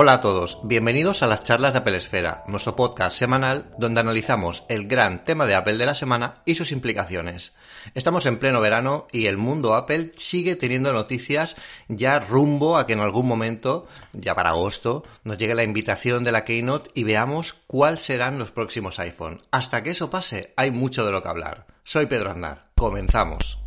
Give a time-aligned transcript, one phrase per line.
[0.00, 4.62] Hola a todos, bienvenidos a las charlas de Apple Esfera, nuestro podcast semanal donde analizamos
[4.68, 7.52] el gran tema de Apple de la semana y sus implicaciones.
[7.96, 11.56] Estamos en pleno verano y el mundo Apple sigue teniendo noticias
[11.88, 16.30] ya rumbo a que en algún momento, ya para agosto, nos llegue la invitación de
[16.30, 19.42] la Keynote y veamos cuáles serán los próximos iPhone.
[19.50, 21.66] Hasta que eso pase, hay mucho de lo que hablar.
[21.82, 23.58] Soy Pedro Andar, comenzamos.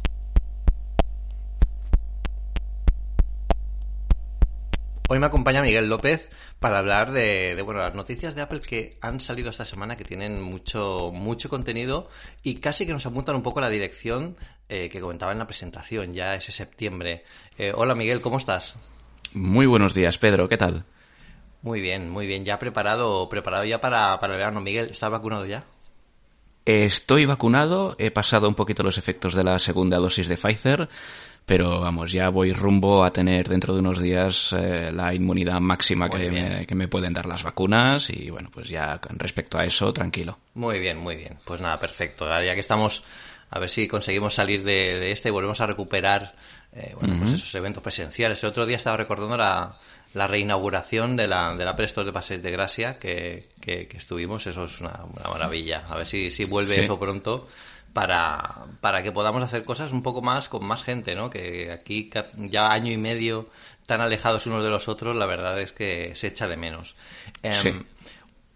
[5.13, 6.29] Hoy me acompaña Miguel López
[6.61, 10.41] para hablar de, bueno las noticias de Apple que han salido esta semana que tienen
[10.41, 12.07] mucho mucho contenido
[12.43, 14.37] y casi que nos apuntan un poco a la dirección
[14.69, 17.25] eh, que comentaba en la presentación ya ese septiembre.
[17.57, 18.77] Eh, hola Miguel, ¿cómo estás?
[19.33, 20.47] Muy buenos días, Pedro.
[20.47, 20.85] ¿Qué tal?
[21.61, 22.45] Muy bien, muy bien.
[22.45, 24.61] Ya preparado preparado ya para, para el verano.
[24.61, 25.65] Miguel, ¿estás vacunado ya?
[26.63, 27.97] Estoy vacunado.
[27.99, 30.87] He pasado un poquito los efectos de la segunda dosis de Pfizer
[31.51, 36.09] pero vamos, ya voy rumbo a tener dentro de unos días eh, la inmunidad máxima
[36.09, 39.91] que me, que me, pueden dar las vacunas y bueno, pues ya respecto a eso,
[39.91, 40.39] tranquilo.
[40.53, 41.39] Muy bien, muy bien.
[41.43, 42.25] Pues nada, perfecto.
[42.41, 43.03] Ya que estamos,
[43.49, 46.35] a ver si conseguimos salir de, este y volvemos a recuperar
[46.71, 48.41] eh, bueno, pues esos eventos presenciales.
[48.45, 49.77] El otro día estaba recordando la,
[50.13, 54.47] la reinauguración de la, de la Presto de Pases de Gracia que, que, estuvimos.
[54.47, 55.83] Eso es una, maravilla.
[55.89, 57.49] A ver si, si vuelve eso pronto
[57.93, 61.29] para, para que podamos hacer cosas un poco más con más gente, ¿no?
[61.29, 63.49] Que aquí ya año y medio
[63.85, 66.95] tan alejados unos de los otros, la verdad es que se echa de menos.
[67.43, 67.83] Em,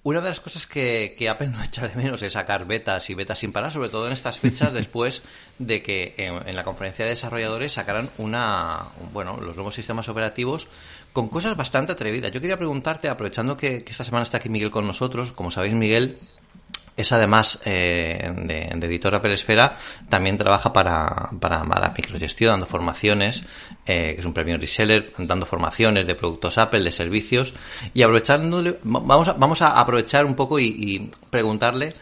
[0.03, 3.15] una de las cosas que, que, Apple no echa de menos es sacar betas y
[3.15, 5.23] betas sin parar, sobre todo en estas fechas después
[5.59, 10.67] de que en, la conferencia de desarrolladores sacaran una, bueno, los nuevos sistemas operativos
[11.11, 12.31] con cosas bastante atrevidas.
[12.31, 15.73] Yo quería preguntarte, aprovechando que, que esta semana está aquí Miguel con nosotros, como sabéis
[15.73, 16.19] Miguel
[16.97, 19.77] es además eh, de, de, editora Peresfera,
[20.09, 23.43] también trabaja para, para, para Microgestión, dando formaciones,
[23.85, 27.53] eh, que es un premio reseller, dando formaciones de productos Apple, de servicios,
[27.93, 31.95] y aprovechándole, vamos a, vamos a aprovechar un poco y, preguntarle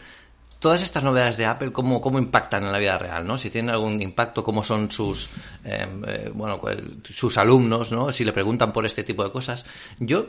[0.60, 3.36] todas estas novedades de Apple, cómo, cómo impactan en la vida real, ¿no?
[3.36, 5.28] Si tienen algún impacto, cómo son sus,
[5.62, 8.10] em, eh, bueno, pues, sus alumnos, ¿no?
[8.12, 9.66] Si le preguntan por este tipo de cosas.
[9.98, 10.26] Yo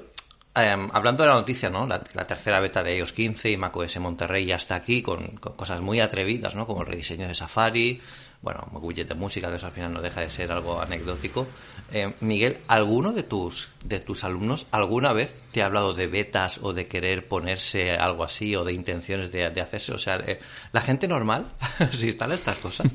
[0.57, 1.85] Em, hablando de la noticia, ¿no?
[1.85, 5.81] La, tercera beta de iOS 15 y macOS Monterrey ya está aquí con, con, cosas
[5.81, 6.65] muy atrevidas, ¿no?
[6.65, 8.01] Como el rediseño de Safari,
[8.45, 11.47] bueno, widget de música, que eso al final no deja de ser algo anecdótico.
[11.91, 16.59] Eh, Miguel, ¿alguno de tus, de tus alumnos alguna vez te ha hablado de betas
[16.61, 19.93] o de querer ponerse algo así o de intenciones de, hacerse?
[19.93, 20.39] O sea, eh,
[20.71, 21.53] la gente normal,
[21.91, 22.87] si instala estas cosas.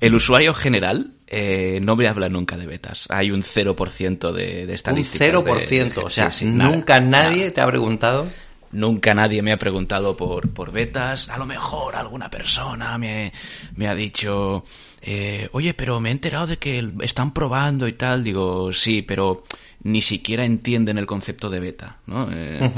[0.00, 3.06] El usuario general eh, no me habla nunca de betas.
[3.10, 5.28] Hay un 0% de, de estadísticas.
[5.32, 8.26] Un 0%, o sea, nunca nadie te ha preguntado.
[8.74, 11.28] Nunca nadie me ha preguntado por, por betas.
[11.28, 13.32] A lo mejor alguna persona me,
[13.76, 14.64] me ha dicho,
[15.00, 18.24] eh, oye, pero me he enterado de que están probando y tal.
[18.24, 19.44] Digo, sí, pero
[19.84, 22.28] ni siquiera entienden el concepto de beta, ¿no?
[22.32, 22.70] Eh,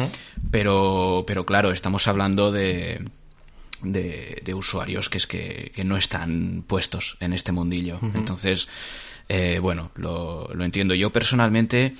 [0.51, 3.03] pero, pero claro, estamos hablando de,
[3.83, 7.99] de, de, usuarios que es que, que, no están puestos en este mundillo.
[8.15, 8.69] Entonces,
[9.29, 10.95] eh, bueno, lo, lo entiendo.
[10.95, 11.95] Yo personalmente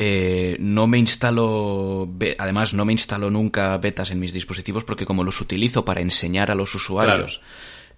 [0.00, 2.08] eh, no me instalo,
[2.38, 6.52] además no me instalo nunca betas en mis dispositivos porque como los utilizo para enseñar
[6.52, 7.40] a los usuarios,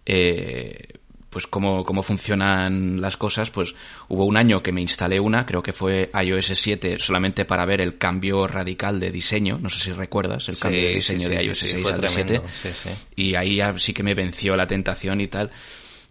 [0.06, 0.94] eh,
[1.30, 3.74] pues cómo, cómo funcionan las cosas, pues
[4.08, 7.80] hubo un año que me instalé una, creo que fue iOS 7, solamente para ver
[7.80, 11.58] el cambio radical de diseño, no sé si recuerdas, el cambio de diseño de iOS
[11.58, 12.42] 6 al 7,
[13.16, 15.50] y ahí ya sí que me venció la tentación y tal,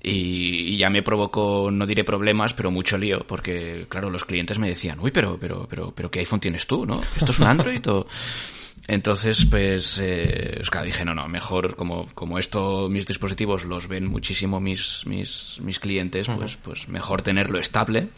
[0.02, 4.70] y, ya me provocó, no diré problemas, pero mucho lío, porque claro, los clientes me
[4.70, 7.02] decían, uy, pero, pero, pero, pero ¿qué iPhone tienes tú, no?
[7.18, 8.08] ¿Esto es un Android o...?
[8.92, 14.08] Entonces, pues, eh, claro, dije, no, no, mejor como, como esto, mis dispositivos los ven
[14.08, 18.10] muchísimo mis, mis, mis clientes, pues, pues mejor tenerlo estable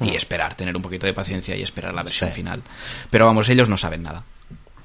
[0.00, 2.62] y esperar, tener un poquito de paciencia y esperar la versión final.
[3.10, 4.24] Pero vamos, ellos no saben nada.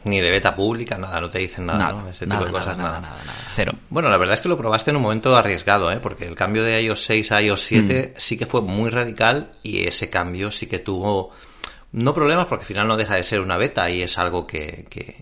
[0.03, 2.06] Ni de beta pública, nada, no te dicen nada, ¿no?
[2.06, 3.71] Ese tipo de cosas, nada, nada, nada, Cero.
[3.89, 6.01] Bueno, la verdad es que lo probaste en un momento arriesgado, ¿eh?
[6.01, 8.19] Porque el cambio de iOS 6 a iOS 7 mm.
[8.19, 11.31] sí que fue muy radical y ese cambio sí que tuvo,
[11.94, 14.86] no problemas porque al final no deja de ser una beta y es algo que,
[14.90, 15.16] que,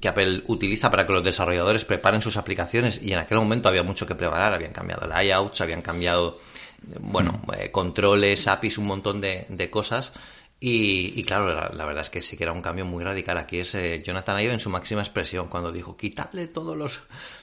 [0.00, 3.82] que Apple utiliza para que los desarrolladores preparen sus aplicaciones y en aquel momento había
[3.82, 6.38] mucho que preparar, habían cambiado layouts, habían cambiado,
[7.00, 7.52] bueno, mm.
[7.54, 10.12] eh, controles, APIs, un montón de, de cosas
[10.60, 13.38] y, claro, la, verdad es que sí que era un cambio muy radical.
[13.38, 17.00] Aquí es eh, Jonathan Ive en su máxima expresión, cuando dijo, quitadle todos los,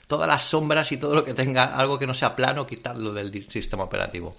[0.08, 3.50] todas las sombras y todo lo que tenga algo que no sea plano, quitadlo del
[3.50, 4.36] sistema operativo.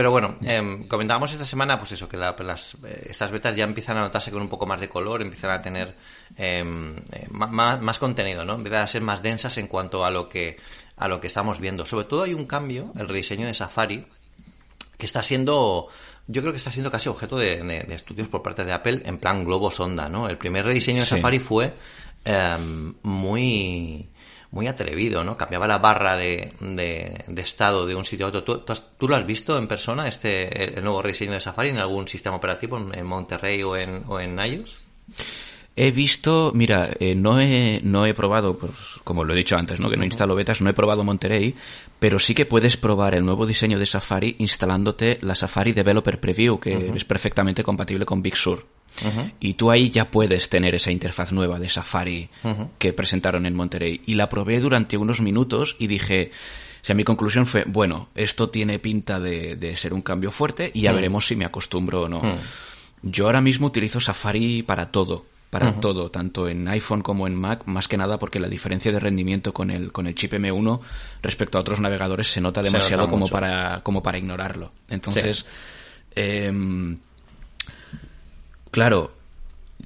[0.00, 3.98] Pero bueno, eh, comentábamos esta semana, pues eso, que las, eh, estas betas ya empiezan
[3.98, 5.94] a notarse con un poco más de color, empiezan a tener
[6.38, 8.54] em, eh, más, más, contenido, ¿no?
[8.54, 10.56] Empiezan a ser más densas en cuanto a lo que
[10.96, 11.84] a lo que estamos viendo.
[11.84, 14.06] Sobre todo hay un cambio, el rediseño de Safari,
[14.96, 15.88] que está siendo
[16.26, 19.44] yo creo que está siendo casi objeto de, estudios por parte de Apple en plan
[19.44, 20.30] globo sonda, ¿no?
[20.30, 21.74] El primer rediseño de Safari fue
[22.24, 24.08] em, muy
[24.50, 25.36] muy atrevido, ¿no?
[25.36, 28.42] Cambiaba la barra de, de, estado de un sitio a otro.
[28.42, 32.36] ¿Tú, lo has visto en persona, este el nuevo rediseño de Safari, en algún sistema
[32.36, 34.80] operativo, en, Monterrey o en, o en iOS?
[35.76, 38.72] He visto, mira, eh, no, he, no he probado, pues,
[39.04, 39.88] como lo he dicho antes, ¿no?
[39.88, 41.54] que no instalo betas, no he probado Monterey,
[41.98, 46.58] pero sí que puedes probar el nuevo diseño de Safari instalándote la Safari Developer Preview,
[46.58, 48.66] que es perfectamente compatible con Big Sur.
[49.40, 52.28] Y tú ahí ya puedes tener esa interfaz nueva de Safari
[52.78, 54.02] que presentaron en Monterey.
[54.06, 56.30] Y la probé durante unos minutos y dije,
[56.82, 60.82] o sea, mi conclusión fue, bueno, esto tiene pinta de, ser un cambio fuerte y
[60.82, 62.22] ya veremos si me acostumbro o no.
[63.02, 67.62] Yo ahora mismo utilizo Safari para todo, para todo, tanto en iPhone como en Mac,
[67.66, 70.80] más que nada porque la diferencia de rendimiento con el, con el chip M1
[71.22, 74.72] respecto a otros navegadores se nota demasiado como, para, como para ignorarlo.
[74.88, 75.44] Entonces,
[76.14, 76.98] em,
[78.70, 79.12] Claro,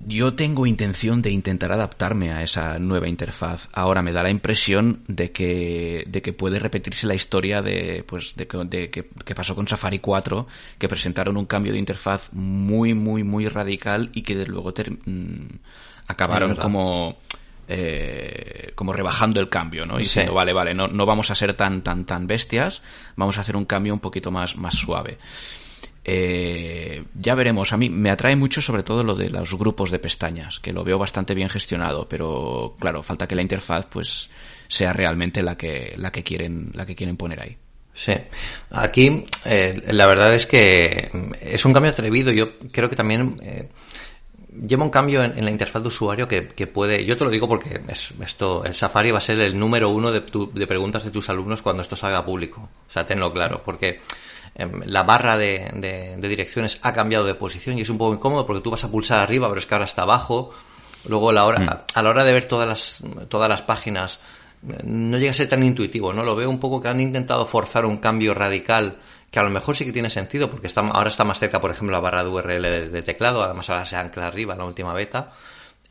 [0.07, 3.69] yo tengo intención de intentar adaptarme a esa nueva interfaz.
[3.73, 8.35] Ahora me da la impresión de que, de que puede repetirse la historia de, pues,
[8.37, 10.47] de, que, pasó con Safari 4,
[10.79, 14.73] que presentaron un cambio de interfaz muy, muy, muy radical y que luego
[15.07, 15.47] mm,
[16.09, 17.17] acabaron como,
[17.69, 19.97] eh, como rebajando el cambio, ¿no?
[19.99, 22.83] Y diciendo, vale, vale, no, no vamos a ser tan, tan, tan bestias,
[23.17, 25.19] vamos a hacer un cambio un poquito más, más suave.
[26.05, 27.73] Eh, ya veremos.
[27.73, 30.85] A mí me atrae mucho sobre todo lo de los grupos de pestañas, que lo
[30.85, 34.29] veo bastante bien gestionado, pero claro, falta que la interfaz pues
[34.69, 37.57] sea realmente la que, la que quieren, la que quieren poner ahí.
[37.95, 38.13] Sí,
[38.73, 41.11] aquí eh, la verdad es que
[41.41, 42.33] es un cambio atrevido.
[42.33, 43.69] Yo creo que también eh,
[44.67, 47.05] lleva un cambio en, la interfaz de usuario que, puede.
[47.05, 47.81] Yo te lo digo porque
[48.21, 51.63] esto, el Safari va a ser el número uno de, de preguntas de tus alumnos
[51.63, 52.69] cuando esto salga público.
[52.89, 54.01] O sea, tenlo claro, porque
[54.57, 58.71] la barra de, direcciones ha cambiado de posición y es un poco incómodo porque tú
[58.71, 60.53] vas a pulsar arriba, pero es que ahora está abajo.
[61.07, 61.69] Luego la hora, mm.
[61.95, 64.21] a, la hora de ver todas las, todas las páginas
[64.85, 66.23] no llega a ser tan intuitivo, ¿no?
[66.23, 68.97] Lo veo un poco que han intentado forzar un cambio radical
[69.31, 71.73] que a lo mejor sí que tiene sentido porque está, ahora está más cerca, por
[71.73, 74.95] ejemplo, la barra de URL de, teclado, además ahora se ancla arriba en la última
[74.95, 75.33] beta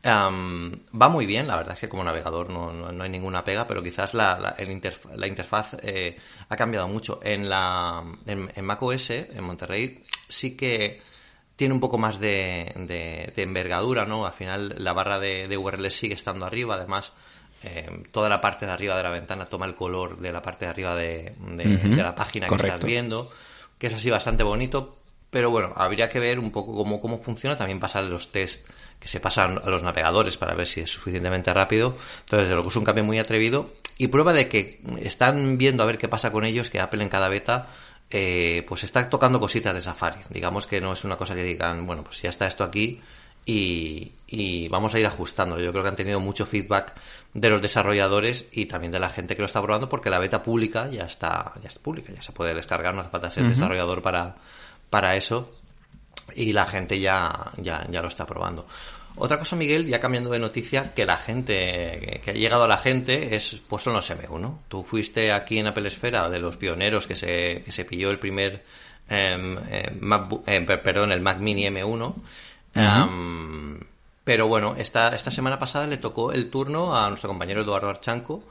[0.04, 3.82] va muy bien, la verdad es que como navegador no, no, hay ninguna pega, pero
[3.82, 6.16] quizás la, la interfaz eh,
[6.48, 7.20] ha cambiado mucho.
[7.22, 11.00] En, la, en, macOS, en Monterrey, sí que
[11.56, 12.72] tiene un poco más de,
[13.34, 14.26] de, envergadura, ¿no?
[14.26, 17.12] Al final la barra de, de URL sigue estando arriba, además
[17.62, 20.66] eh, toda la parte de arriba de la ventana toma el color de la parte
[20.66, 21.34] de arriba de,
[21.96, 23.30] la página que estás viendo,
[23.78, 25.00] que es así bastante bonito,
[25.30, 28.68] pero bueno, habría que ver un poco cómo, cómo funciona, también pasar los test
[29.04, 31.94] que se pasan a los navegadores para ver si es suficientemente rápido.
[32.20, 35.82] Entonces, de lo que es un cambio muy atrevido y prueba de que están viendo
[35.82, 37.68] a ver qué pasa con ellos, que Apple en cada beta
[38.08, 40.20] eh, pues está tocando cositas de Safari.
[40.30, 43.02] Digamos que no es una cosa que digan, bueno, pues ya está esto aquí
[43.44, 45.60] y, y, vamos a ir ajustando.
[45.60, 46.94] Yo creo que han tenido mucho feedback
[47.34, 50.42] de los desarrolladores y también de la gente que lo está probando porque la beta
[50.42, 54.00] pública ya está, ya está pública, ya se puede descargar, no hace falta ser desarrollador
[54.00, 54.36] para,
[54.88, 55.52] para eso
[56.34, 58.66] y la gente ya, ya, ya lo está probando.
[59.16, 62.78] Otra cosa, Miguel, ya cambiando de noticia, que la gente, que ha llegado a la
[62.78, 64.58] gente, es, pues son los M1.
[64.68, 68.18] Tú fuiste aquí en Apple Esfera de los pioneros que se, que se pilló el
[68.18, 68.64] primer,
[69.08, 72.14] em, em, perdón, el Mac Mini M1.
[74.24, 78.42] pero bueno, esta, esta semana pasada le tocó el turno a nuestro compañero Eduardo Archanco,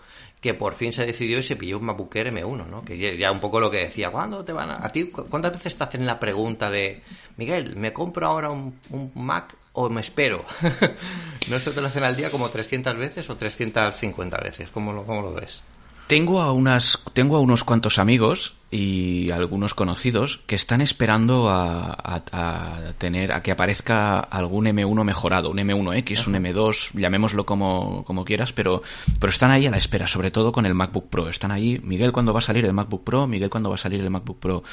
[0.44, 2.84] que por fin se decidió y se pilló un Air M1, ¿no?
[2.84, 4.86] Que ya un poco lo que decía, ¿cuándo te van a...
[4.86, 7.02] a ti, ¿Cuántas veces te hacen la pregunta de,
[7.38, 8.78] Miguel, ¿me compro ahora un,
[9.16, 10.44] Mac o me espero?
[11.50, 14.70] ¿No se te lo hacen al día como 300 veces o 350 veces?
[14.70, 15.64] ¿Cómo lo, cómo lo ves?
[16.08, 22.96] Tengo a, unas, tengo a unos cuantos amigos y algunos conocidos que están esperando a,
[22.98, 28.52] tener a que aparezca algún M1 mejorado, un M1X, un M2, llamémoslo como, como quieras,
[28.52, 28.82] pero,
[29.20, 31.30] pero están ahí a la espera, sobre todo con el MacBook Pro.
[31.30, 33.28] Están ahí, Miguel, ¿cuándo va a salir el MacBook Pro?
[33.28, 34.64] Miguel, ¿cuándo va a salir el MacBook Pro?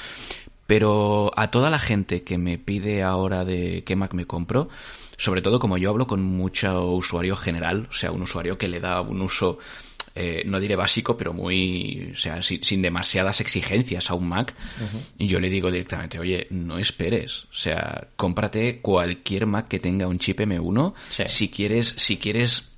[0.66, 4.70] Pero a toda la gente que me pide ahora de qué Mac me compro,
[5.18, 8.80] sobre todo como yo hablo con mucho usuario general, o sea, un usuario que le
[8.80, 9.58] da un uso
[10.22, 14.54] eh, no diré básico, pero muy, o sea, sin, demasiadas exigencias a un Mac.
[15.16, 20.06] Y yo le digo directamente, oye, no esperes, o sea, cómprate cualquier Mac que tenga
[20.06, 20.92] un chip M1.
[21.26, 22.68] Si quieres, si quieres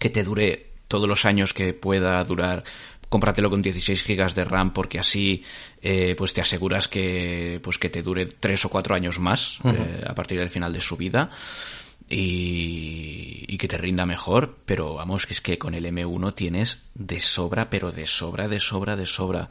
[0.00, 2.64] que te dure todos los años que pueda durar,
[3.08, 5.44] cómpratelo con 16 gigas de RAM porque así
[5.80, 10.02] eh, pues te aseguras que pues que te dure tres o cuatro años más eh,
[10.04, 11.30] a partir del final de su vida
[12.12, 16.82] y, y que te rinda mejor, pero vamos, que es que con el M1 tienes
[16.94, 19.48] de sobra, pero de sobra, de sobra, de sobra.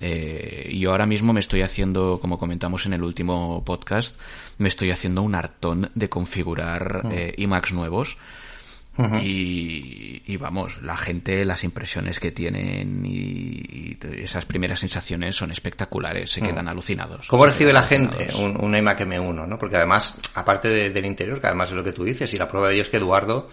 [0.00, 4.18] Eh, yo ahora mismo me estoy haciendo, como comentamos en el último podcast,
[4.58, 8.18] me estoy haciendo un hartón de configurar eh, iMacs nuevos.
[9.22, 15.50] Y, y vamos, la gente, las impresiones que tienen y, y esas primeras sensaciones son
[15.52, 17.26] espectaculares, se quedan alucinados.
[17.28, 19.46] ¿Cómo recibe la gente un, un iMac M1?
[19.46, 19.58] ¿no?
[19.58, 22.48] Porque además, aparte de- del interior, que además es lo que tú dices, y la
[22.48, 23.48] prueba de ello es que Eduardo,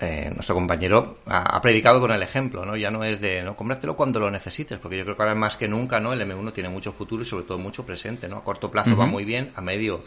[0.00, 2.76] eh, nuestro compañero, ha, ha predicado con el ejemplo, ¿no?
[2.76, 3.54] Ya no es de, ¿no?
[3.56, 6.12] Cómpratelo cuando lo necesites, porque yo creo que ahora más que nunca, ¿no?
[6.12, 8.38] El M1 tiene mucho futuro y sobre todo mucho presente, ¿no?
[8.38, 10.02] A corto plazo va muy bien, a medio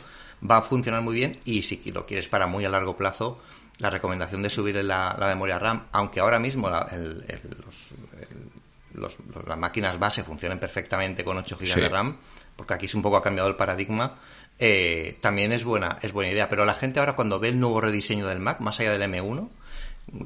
[0.49, 3.39] va a funcionar muy bien y si lo quieres para muy a largo plazo,
[3.79, 7.91] la recomendación de subir la, la memoria RAM, aunque ahora mismo la- el- el- los,
[8.19, 11.79] el- los- los- las máquinas base funcionen perfectamente con 8 GB Sí.
[11.81, 12.19] de RAM,
[12.55, 14.19] porque aquí es un poco ha cambiado el paradigma,
[14.57, 16.49] eh, también es buena, es buena idea.
[16.49, 19.49] Pero la gente ahora cuando ve el nuevo rediseño del Mac, más allá del M1,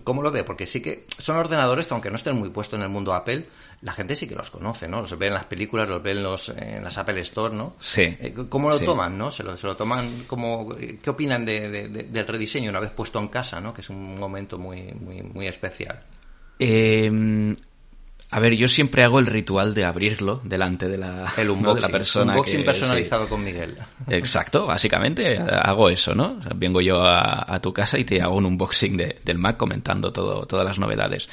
[0.04, 0.44] ¿cómo lo ve?
[0.44, 3.48] Porque sí que son ordenadores que aunque no estén muy puestos en el mundo Apple,
[3.82, 5.02] la gente sí que los conoce, ¿no?
[5.02, 7.76] Los ve en las películas, los ve en, los, en las Apple Store, ¿no?
[7.80, 8.02] Sí.
[8.02, 8.86] Eh, ¿Cómo lo Sí.
[8.86, 9.32] toman, no?
[9.32, 10.70] Se lo, se lo toman como...
[10.76, 13.74] ¿Qué opinan de, de- de- del rediseño una vez puesto en casa, ¿no?
[13.74, 16.02] Que es un momento muy, muy, muy especial.
[16.60, 17.56] Eh,
[18.36, 21.54] a ver, yo siempre hago el ritual de abrirlo delante de la, El ¿no?
[21.54, 22.32] unboxing, de la persona.
[22.34, 23.78] unboxing que- personalizado con Miguel.
[24.08, 26.38] Exacto, básicamente hago eso, ¿no?
[26.40, 29.38] O sea, vengo yo a, a tu casa y te hago un unboxing de- del
[29.38, 31.30] Mac comentando todo, todas las novedades.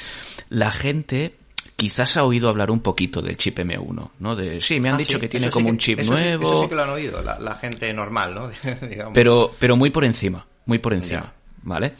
[0.51, 1.35] La gente
[1.77, 4.37] quizás ha oído hablar un poquito del chip M1, ¿no?
[4.37, 6.23] De, sí, me han Ah, dicho sí, que tiene sí como un chip eso sí-
[6.23, 6.53] nuevo.
[6.53, 8.51] eso sí que lo han oído, la, la gente normal, ¿no?
[9.15, 11.33] Pero, pero muy por encima, muy por encima, Ya.
[11.63, 11.95] ¿vale?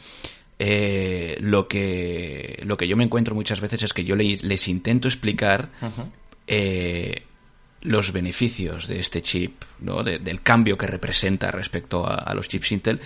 [0.63, 4.67] Eh, lo que lo que yo me encuentro muchas veces es que yo le- les
[4.67, 5.69] intento explicar
[6.47, 7.23] eh,
[7.83, 10.03] los beneficios de este chip, ¿no?
[10.03, 12.99] De- del cambio que representa respecto a, a los chips Intel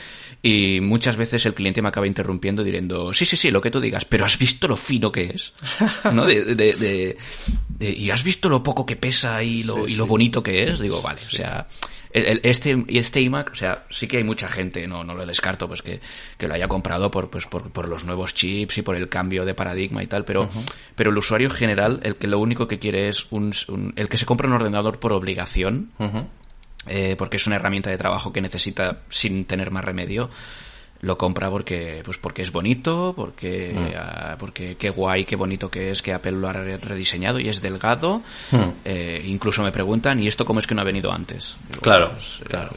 [0.44, 3.80] y muchas veces el cliente me acaba interrumpiendo diciendo sí sí sí lo que tú
[3.80, 5.54] digas pero has visto lo fino que es
[6.12, 6.26] ¿no?
[6.26, 7.18] De- de-
[7.80, 10.10] y has visto lo poco que pesa y lo, Sí, y lo sí.
[10.10, 11.68] bonito que es digo vale o sea
[12.44, 15.68] este y este iMac, o sea, sí que hay mucha gente, no, no lo descarto,
[15.68, 16.00] pues que,
[16.38, 19.44] que lo haya comprado por, pues, por, por los nuevos chips y por el cambio
[19.46, 20.48] de paradigma y tal, pero,
[20.96, 24.18] pero el usuario general, el que lo único que quiere es un, un- el que
[24.18, 25.92] se compra un ordenador por obligación,
[26.88, 30.30] eh, porque es una herramienta de trabajo que necesita sin tener más remedio,
[31.06, 35.92] lo compra porque pues porque es bonito, porque ah, porque qué guay, qué bonito que
[35.92, 38.22] es que Apple lo ha re- rediseñado y es delgado.
[38.84, 41.58] Eh, incluso me preguntan, ¿y esto cómo es que no ha venido antes?
[41.70, 42.70] Digo, Claro, pues, eh, claro.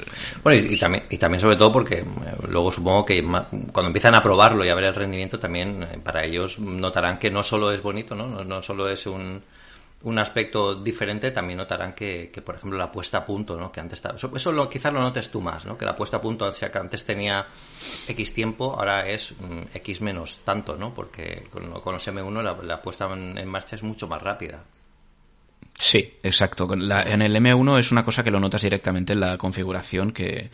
[0.43, 2.05] Bueno, y, y también, y también sobre todo porque eh,
[2.49, 6.59] luego supongo que cuando empiezan a probarlo y a ver el rendimiento también para ellos
[6.59, 8.27] notarán que no solo es bonito, ¿no?
[8.27, 9.43] No, no solo es un,
[10.03, 13.73] un aspecto diferente, también notarán que, que, por ejemplo, la puesta a punto, ¿no?
[13.73, 15.77] Que antes estaba, eso, eso lo, quizás lo notes tú más, ¿no?
[15.77, 17.47] Que la puesta a punto, o sea, que antes tenía
[18.07, 20.95] X tiempo, ahora es mm, X menos tanto, ¿no?
[20.95, 24.63] Porque con, con los M1 la, la puesta en, en marcha es mucho más rápida.
[25.77, 26.69] Sí, exacto.
[26.77, 30.51] La- en el M1 es una cosa que lo notas directamente en la configuración, que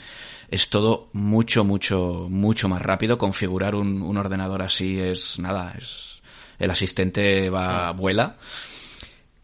[0.51, 3.17] es todo mucho, mucho, mucho más rápido.
[3.17, 6.23] Configurar un, un ordenador así es nada, es
[6.59, 8.37] el asistente va vuela.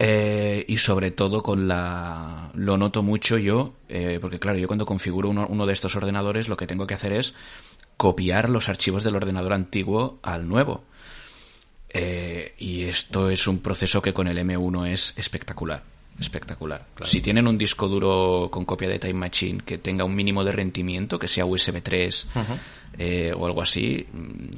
[0.03, 4.87] Eh, y sobre todo con la lo noto mucho yo eh, porque claro yo cuando
[4.87, 7.35] configuro uno, uno de estos ordenadores lo que tengo que hacer es
[7.99, 10.85] copiar los archivos del ordenador antiguo al nuevo
[11.91, 15.83] eh, y esto es un proceso que con el M1 es espectacular.
[16.19, 16.87] Espectacular.
[17.03, 20.53] Si tienen un disco duro con copia de Time Machine que tenga un mínimo de
[20.53, 22.29] rendimiento, que sea USB 3
[22.99, 24.07] eh, o algo así,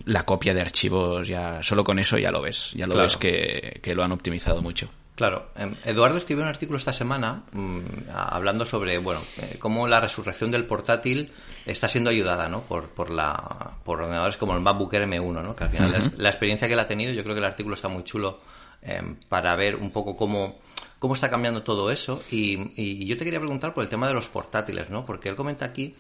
[0.05, 2.73] la copia de archivos ya, solo con eso ya lo ves.
[2.75, 3.07] Ya lo Claro.
[3.09, 4.89] ves que, que lo han optimizado mucho.
[5.23, 7.79] Claro, em, Eduardo escribió un artículo esta semana mm,
[8.13, 11.31] hablando sobre, bueno, eh, cómo la resurrección del portátil
[11.65, 12.63] está siendo ayudada, ¿no?
[12.63, 15.55] Por, por la, por ordenadores como el MacBook Air M1, ¿no?
[15.55, 17.87] Que al final la experiencia que él ha tenido, yo creo que el artículo está
[17.87, 18.41] muy chulo
[18.83, 20.59] em, para ver un poco cómo,
[20.99, 22.21] cómo está cambiando todo eso.
[22.33, 25.07] Y, y yo te quería preguntar por el tema de los portátiles, ¿no?
[25.07, 25.95] Porque él comenta aquí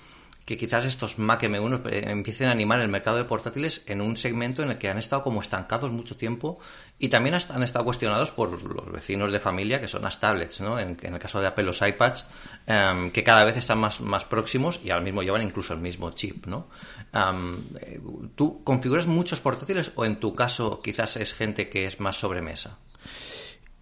[0.44, 4.16] que quizás estos Mac M1 eh, empiecen a animar el mercado de portátiles en un
[4.16, 6.58] segmento en el que han estado como estancados mucho tiempo
[6.98, 10.78] y también han estado cuestionados por los vecinos de familia que son las tablets, ¿no?
[10.78, 12.26] En, en el caso de Apple los iPads,
[12.66, 16.10] em, que cada vez están más, más próximos y ahora mismo llevan incluso el mismo
[16.10, 16.68] chip, ¿no?
[17.12, 18.00] Am, eh,
[18.34, 22.78] ¿Tú configuras muchos portátiles o en tu caso quizás es gente que es más sobremesa?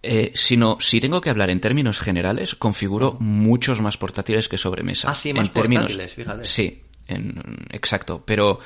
[0.03, 5.11] Eh, sino, si tengo que hablar en términos generales, configuro muchos más portátiles que sobremesa.
[5.11, 6.45] Ah, sí, más en términos, portátiles, fíjate.
[6.45, 8.23] Sí, en- exacto.
[8.25, 8.59] Pero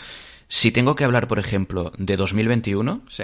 [0.48, 3.24] si tengo que hablar, por ejemplo, de 2021, Sí.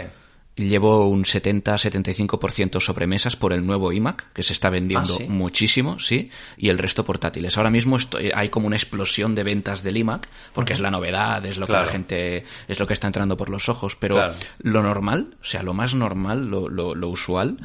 [0.55, 5.27] Llevo un 70-75% sobremesas por el nuevo iMac, que se está vendiendo ¿Ah, sí?
[5.27, 7.57] muchísimo, sí, y el resto portátiles.
[7.57, 11.45] Ahora mismo estoy- hay como una explosión de ventas del iMac, porque es la novedad,
[11.45, 14.33] es lo que la gente, es lo que está entrando por los ojos, pero Claro.
[14.59, 17.57] lo normal, o sea, lo más normal, lo, lo- lo usual,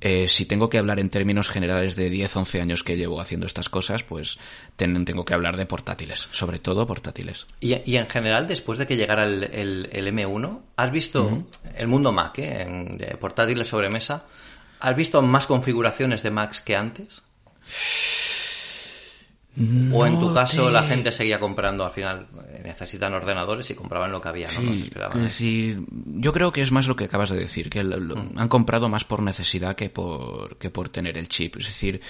[0.00, 3.46] eh, si tengo que hablar en términos generales de 10, 11 años que llevo haciendo
[3.46, 4.38] estas cosas, pues
[4.76, 7.46] ten- tengo que hablar de portátiles, sobre todo portátiles.
[7.60, 11.44] Y, y en general, después de que llegara el, el- el M1, ¿has visto
[11.76, 14.24] el mundo Mac, eh, en, de portátiles sobremesa?
[14.80, 17.22] ¿Has visto más configuraciones de Macs que antes?
[19.92, 23.70] O en tu No caso te- la gente seguía comprando, al final eh, necesitan ordenadores
[23.70, 24.62] y compraban lo que había, ¿no?
[24.62, 25.22] No Sí, esperaban, ¿eh?
[25.24, 28.38] decir, yo creo que es más lo que acabas de decir, que lo- lo- Mm.
[28.38, 31.56] han comprado más por necesidad que por, que por tener el chip.
[31.56, 32.00] Es decir,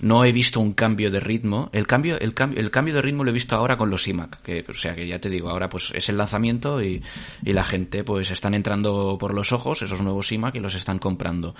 [0.00, 1.70] no he visto un cambio de ritmo.
[1.72, 4.42] El cambio, el cambio, el cambio de ritmo lo he visto ahora con los iMac,
[4.42, 7.02] que, o sea, que ya te digo, ahora pues es el lanzamiento y,
[7.44, 10.98] y la gente pues están entrando por los ojos esos nuevos iMac y los están
[10.98, 11.54] comprando.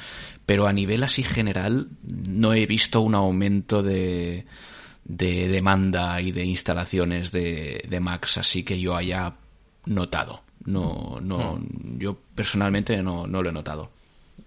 [0.47, 4.47] Pero a nivel así general, no he visto un aumento de,
[5.09, 9.33] de demanda y de instalaciones de, de Macs así que yo haya
[9.87, 10.43] notado.
[10.67, 11.59] No, no,
[11.97, 13.91] yo personalmente no, no lo he notado.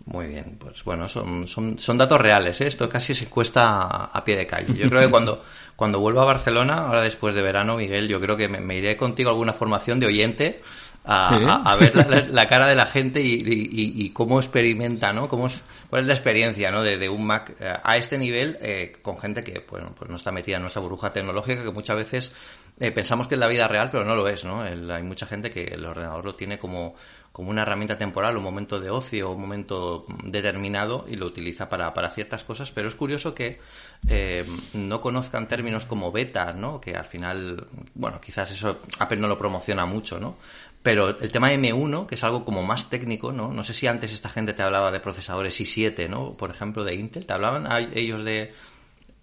[0.05, 2.67] Muy bien, pues bueno, son, son, son datos reales, ¿eh?
[2.67, 4.73] esto casi se cuesta a, a pie de calle.
[4.73, 5.43] Yo creo que cuando,
[5.75, 8.97] cuando vuelva a Barcelona, ahora después de verano, Miguel, yo creo que me, me iré
[8.97, 10.61] contigo a alguna formación de oyente
[11.03, 11.45] a, Sí.
[11.47, 15.27] a- a ver la, cara de la gente y, y- y- y cómo experimenta, ¿no?
[15.27, 16.83] Cómo es, ¿Cuál es la experiencia ¿no?
[16.83, 20.15] de, de un Mac eh, a este nivel eh, con gente que bueno, pues no
[20.17, 22.31] está metida en nuestra burbuja tecnológica, que muchas veces
[22.79, 24.65] eh, pensamos que es la vida real, pero no lo es, ¿no?
[24.65, 26.95] El- hay mucha gente que el ordenador lo tiene como,
[27.31, 31.93] como una herramienta temporal, un momento de ocio, un momento determinado y lo utiliza para,
[31.93, 33.59] para ciertas cosas, pero es curioso que
[34.07, 36.79] eh, no conozcan términos como beta, ¿no?
[36.81, 40.35] Que al final, bueno, quizás eso Apple no lo promociona mucho, ¿no?
[40.83, 43.53] Pero el tema M1, que es algo como más técnico, ¿no?
[43.53, 46.33] No sé si antes esta gente te hablaba de procesadores i7, ¿no?
[46.33, 47.25] Por ejemplo, de Intel.
[47.25, 48.51] ¿Te hablaban a ellos de,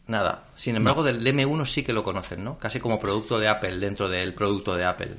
[0.08, 0.46] Nada.
[0.56, 2.58] Sin embargo, del M1 sí que lo conocen, ¿no?
[2.58, 5.14] Casi como producto de Apple dentro del producto de Apple.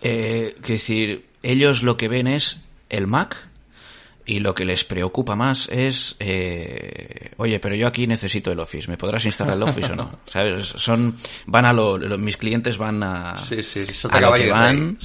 [0.00, 3.36] Eh, que decir, ellos lo que ven es el Mac
[4.30, 8.88] y lo que les preocupa más es, eh, oye, pero yo aquí necesito el Office,
[8.88, 10.20] ¿me podrás instalar el Office o no?
[10.26, 10.66] ¿Sabes?
[10.66, 11.16] Son,
[11.46, 14.96] van a lo, lo- mis clientes van a, Sí, sí, sí, a lo que van.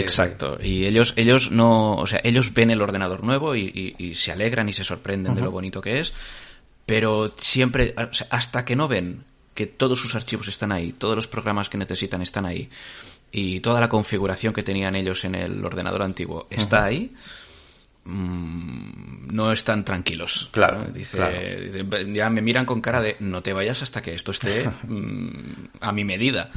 [0.00, 0.56] Exacto.
[0.62, 4.32] Y ellos, ellos no, o sea, ellos ven el ordenador nuevo y, y- y se
[4.32, 6.12] alegran y se sorprenden de lo bonito que es,
[6.86, 7.94] pero siempre,
[8.30, 12.22] hasta que no ven que todos sus archivos están ahí, todos los programas que necesitan
[12.22, 12.70] están ahí
[13.30, 17.12] y toda la configuración que tenían ellos en el ordenador antiguo está ahí,
[18.04, 20.48] mm, no están tranquilos.
[20.52, 20.84] Claro, ¿no?
[20.86, 21.38] Dice, claro.
[21.60, 25.68] dice, ya me miran con cara de no te vayas hasta que esto esté mm,
[25.80, 26.50] a mi medida.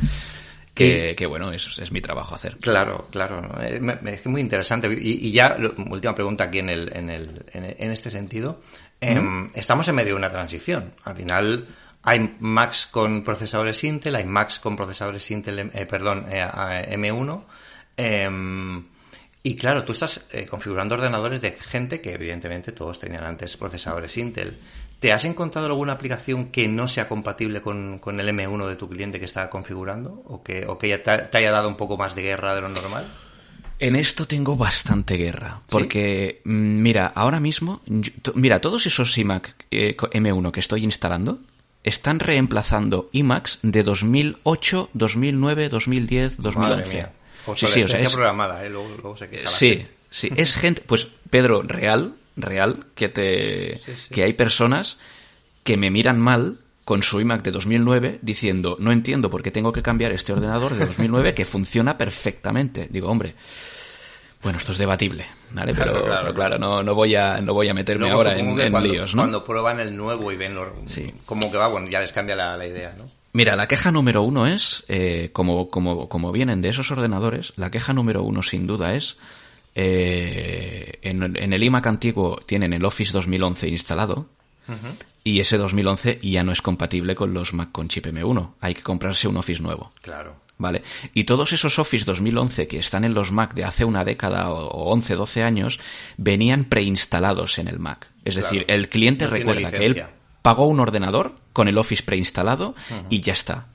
[0.74, 2.58] Que, que bueno, es, es mi trabajo hacer.
[2.58, 3.48] Claro, claro.
[3.62, 4.88] Eh, Es muy interesante.
[5.00, 5.56] Y, y ya,
[5.90, 8.60] última pregunta aquí en, el, en, el, en, en este sentido.
[9.00, 10.94] Em, estamos en medio de una transición.
[11.04, 11.68] Al final
[12.02, 17.44] hay Macs con procesadores Intel, hay Macs con procesadores Intel, eh, perdón, eh, a- M1.
[19.46, 24.16] Y claro, tú estás eh, configurando ordenadores de gente que evidentemente todos tenían antes procesadores
[24.18, 24.58] Intel.
[25.02, 28.88] ¿Te has encontrado alguna aplicación que no sea compatible con, con el M1 de tu
[28.88, 30.24] cliente que está configurando?
[30.28, 32.62] ¿O que, o que ya te, te haya dado un poco más de guerra de
[32.62, 33.06] lo normal?
[33.80, 39.56] En esto tengo bastante guerra, porque mm, mira, ahora mismo, yo- mira, todos esos iMac
[39.72, 41.40] eh, co- M1 que estoy instalando
[41.84, 46.60] están reemplazando iMacs de 2008, 2009, 2010, 2011.
[46.78, 47.12] Madre mía.
[47.56, 48.70] Sí, sí, o sea, es- programada, ¿eh?
[48.70, 49.92] Luego, luego se queja Sí, gente.
[50.10, 54.14] sí, es gente, pues Pedro, real, real, que te, Sí, sí.
[54.14, 54.98] que hay personas
[55.64, 59.72] que me miran mal con su iMac de 2009 diciendo, no entiendo por qué tengo
[59.72, 62.88] que cambiar este ordenador de 2009 que funciona perfectamente.
[62.92, 63.36] Digo, hombre,
[64.42, 65.74] bueno, esto es debatible, ¿vale?
[65.74, 68.38] Pero Claro, pero claro, claro, no, no voy a, no voy a meterme Luego ahora
[68.38, 69.22] en, que en cuando, líos, ¿no?
[69.22, 71.10] Cuando prueban el nuevo y ven lo, Sí.
[71.26, 73.10] cómo que va, bueno, ya les cambia la, la idea, ¿no?
[73.34, 77.72] Mira, la queja número uno es, eh, como, como, como vienen de esos ordenadores, la
[77.72, 79.18] queja número uno sin duda es,
[79.76, 84.28] eh, en, en el iMac antiguo tienen el Office 2011 instalado
[85.24, 88.54] y ese 2011 ya no es compatible con los Mac con chip M1.
[88.62, 89.92] Hay que comprarse un Office nuevo.
[90.02, 90.36] Claro.
[90.60, 90.84] ¿Vale?
[91.16, 94.68] Y todos esos Office 2011 que están en los Mac de hace una década o
[94.68, 95.80] o 11, 12 años
[96.18, 98.08] venían preinstalados en el Mac.
[98.24, 98.48] Es Claro.
[98.50, 100.06] decir, el cliente No recuerda que él.
[100.44, 102.76] Pagó un ordenador con el Office preinstalado
[103.10, 103.70] y ya está.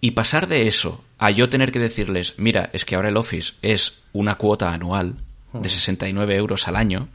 [0.00, 3.54] Y pasar de eso a yo tener que decirles, mira, es que ahora el Office
[3.62, 5.16] es una cuota anual
[5.52, 7.08] de 69 euros al año,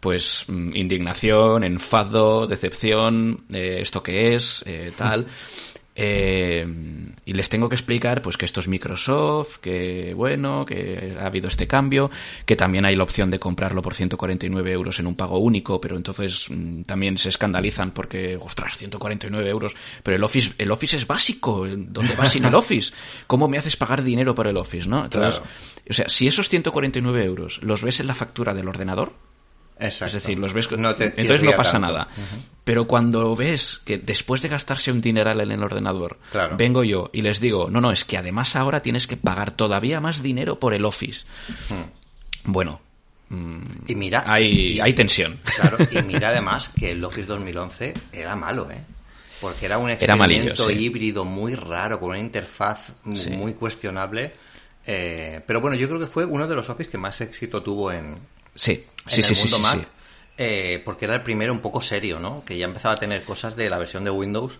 [0.00, 5.26] pues mm, indignación, enfado, decepción, eh, esto que es, eh, tal.
[6.00, 6.64] Eh,
[7.24, 11.48] y les tengo que explicar pues que esto es Microsoft, que bueno, que ha habido
[11.48, 12.08] este cambio,
[12.46, 15.96] que también hay la opción de comprarlo por 149 euros en un pago único, pero
[15.96, 21.06] entonces mm, también se escandalizan porque, ostras, 149 euros, pero el Office, el Office es
[21.06, 22.92] básico, ¿dónde vas sin el Office?
[23.26, 25.02] ¿Cómo me haces pagar dinero por el Office, no?
[25.02, 25.42] Entonces,
[25.90, 29.14] o sea, si esos 149 euros los ves en la factura del ordenador,
[29.78, 30.68] es decir, los ves.
[30.70, 32.08] entonces no pasa nada.
[32.64, 36.18] Pero cuando ves que después de gastarse un dineral en el ordenador,
[36.56, 40.00] vengo yo y les digo, no, no, es que además ahora tienes que pagar todavía
[40.00, 41.26] más dinero por el Office.
[42.44, 42.80] Bueno.
[43.86, 44.24] y mira.
[44.26, 45.38] Hay, hay tensión.
[45.44, 48.80] Claro, y mira además que el Office 2011 era malo, ¿eh?
[49.40, 54.32] Porque era un experimento híbrido muy raro, con una interfaz muy cuestionable.
[54.84, 57.92] Eh, pero bueno, yo creo que fue uno de los Office que más éxito tuvo
[57.92, 58.16] en,
[58.58, 59.56] Sí, sí, sí, sí,
[60.36, 62.44] eh, porque era el primero un poco serio, ¿no?
[62.44, 64.58] Que ya empezaba a tener cosas de la versión de Windows,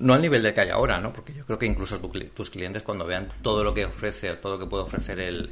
[0.00, 1.14] no al nivel de que hay ahora, ¿no?
[1.14, 4.58] Porque yo creo que incluso tus clientes cuando vean todo lo que ofrece, todo lo
[4.58, 5.48] que puede ofrecer el,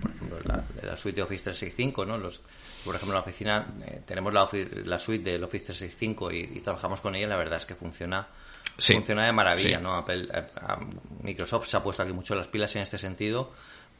[0.00, 0.38] por ejemplo,
[0.82, 2.16] la, suite de Office 365, ¿no?
[2.16, 2.42] Los,
[2.84, 4.48] por ejemplo, en la oficina eh, tenemos la,
[4.84, 8.28] la, suite del Office 365 y, y, trabajamos con ella, la verdad es que funciona
[8.78, 9.96] funciona de maravilla, ¿no?
[9.96, 10.44] Apple, eh,
[11.22, 13.52] Microsoft se ha puesto aquí mucho las pilas en este sentido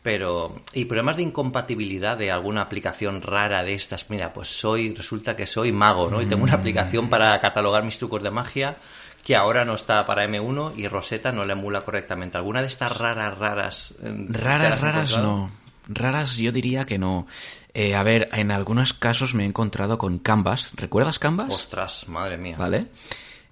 [0.04, 5.34] pero y problemas de incompatibilidad de alguna aplicación rara de estas mira pues soy resulta
[5.34, 6.60] que soy mago no y tengo una mm.
[6.60, 8.76] aplicación para catalogar mis trucos de magia
[9.24, 12.36] que ahora no está para M1 y Rosetta no la emula correctamente.
[12.36, 15.50] Alguna de estas raras raras eh, raras raras no.
[15.88, 17.26] Raras yo diría que no.
[17.72, 20.72] Eh, a ver en algunos casos me he encontrado con Canvas.
[20.76, 22.56] Recuerdas Canvas ostras madre mía.
[22.58, 22.88] Vale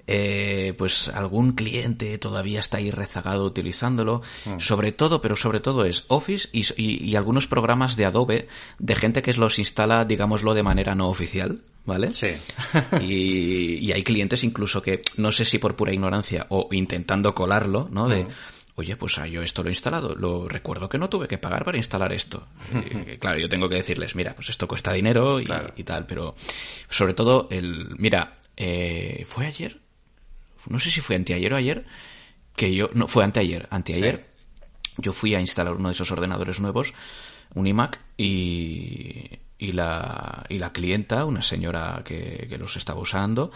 [0.06, 4.22] eh, pues algún cliente todavía está ahí rezagado utilizándolo.
[4.44, 4.58] Mm.
[4.58, 9.32] Sobre todo, pero sobre todo es Office y, algunos programas de Adobe de gente que
[9.34, 11.62] los instala, digámoslo, de manera no oficial.
[11.84, 12.14] ¿Vale?
[12.14, 12.28] Sí.
[13.00, 18.08] y, hay clientes incluso que, no sé si por pura ignorancia o intentando colarlo, ¿no?
[18.08, 18.28] De, mm.
[18.76, 21.64] oye, pues ah, yo esto lo he instalado, lo recuerdo que no tuve que pagar
[21.64, 22.46] para instalar esto.
[23.18, 25.46] claro, yo tengo que decirles, mira, pues esto cuesta dinero y,
[25.84, 26.36] tal, pero
[26.88, 29.81] sobre todo el, mira, eh, fue ayer,
[30.68, 31.84] no sé si fue anteayer o ayer,
[32.56, 34.26] que yo, no, fue anteayer, anteayer,
[34.98, 36.92] yo fui a instalar uno de esos ordenadores nuevos,
[37.54, 43.50] un iMac, y, y, la, y la clienta, una señora que, los estaba usando,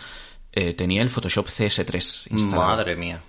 [0.53, 2.69] eh, tenía el Photoshop CS3 instalado.
[2.69, 3.21] Madre mía.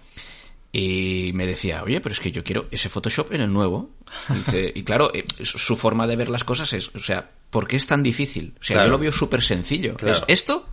[0.72, 3.90] Y me decía, oye, pero es que yo quiero ese Photoshop en el nuevo.
[4.76, 7.88] Y, claro, eh, su forma de ver las cosas es, o sea, ¿por qué es
[7.88, 8.54] tan difícil?
[8.60, 9.96] O sea, yo lo veo súper sencillo.
[10.06, 10.68] Es esto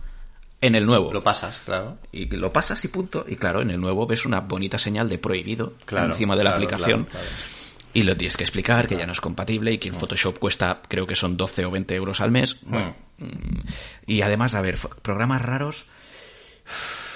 [0.65, 1.13] en el nuevo.
[1.13, 1.97] Lo pasas, claro.
[2.11, 3.25] Y lo pasas y punto.
[3.27, 7.07] Y claro, en el nuevo ves una bonita señal de prohibido encima de la aplicación.
[7.93, 10.81] y lo tienes que explicar, que ya no es compatible y que en Photoshop cuesta,
[10.87, 12.57] creo que son 12 o 20 euros al mes.
[12.65, 13.59] Mm.
[14.07, 15.85] y además, a ver, programas raros.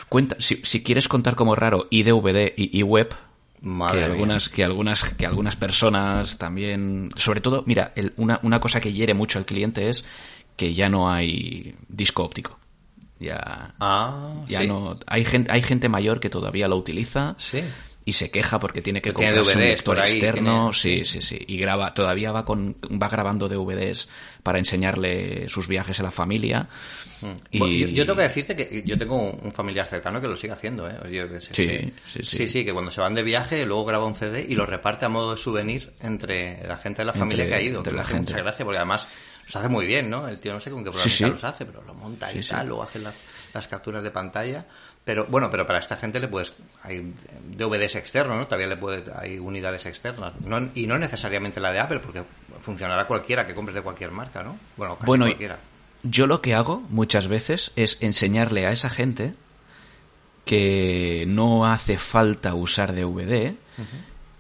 [0.08, 3.10] Cuenta, si, quieres contar como raro IDVD y iWeb,
[3.92, 8.94] que algunas, que algunas, que algunas personas también, sobre todo, mira, una, una cosa que
[8.94, 10.06] hiere mucho al cliente es
[10.56, 12.59] que ya no hay disco óptico.
[13.20, 14.98] Ya, ah, ya no.
[15.06, 17.36] Hay gente, hay gente mayor que todavía lo utiliza.
[17.38, 17.62] Sí.
[18.06, 20.74] Y se queja porque tiene que comprarse un lector externo.
[20.74, 21.38] Sí, sí, sí.
[21.48, 24.10] Y graba, todavía va con, va grabando DVDs
[24.42, 26.68] para enseñarle sus viajes a la familia.
[27.22, 27.34] Hmm.
[27.52, 27.94] Y...
[27.94, 30.96] Yo, tengo que decirte que yo tengo un familiar cercano que lo sigue haciendo, ¿eh?
[31.52, 34.56] sí, sí, sí, sí, que cuando se van de viaje luego graba un CD y
[34.56, 37.84] lo reparte a modo de souvenir entre la gente de la familia que ha ido.
[37.84, 38.32] la gente.
[38.32, 39.08] Muchas gracias, porque además
[39.50, 40.28] los hace muy bien, ¿no?
[40.28, 42.84] El tío no sé con qué programa los hace, pero lo monta y tal, luego
[42.84, 44.64] hace las, capturas de pantalla.
[45.04, 46.54] Pero bueno, pero para esta gente le puedes.
[46.84, 47.16] Hay
[47.58, 48.46] DVDs externos, ¿no?
[48.46, 50.34] Todavía le puede, hay unidades externas.
[50.76, 52.24] y no necesariamente la de Apple, porque
[52.62, 54.56] funcionará cualquiera que compres de cualquier marca, ¿no?
[54.78, 55.58] Bueno, casi bueno, cualquiera.
[56.04, 59.34] Yo lo que hago muchas veces es enseñarle a esa gente
[60.46, 63.56] que no hace falta usar DVD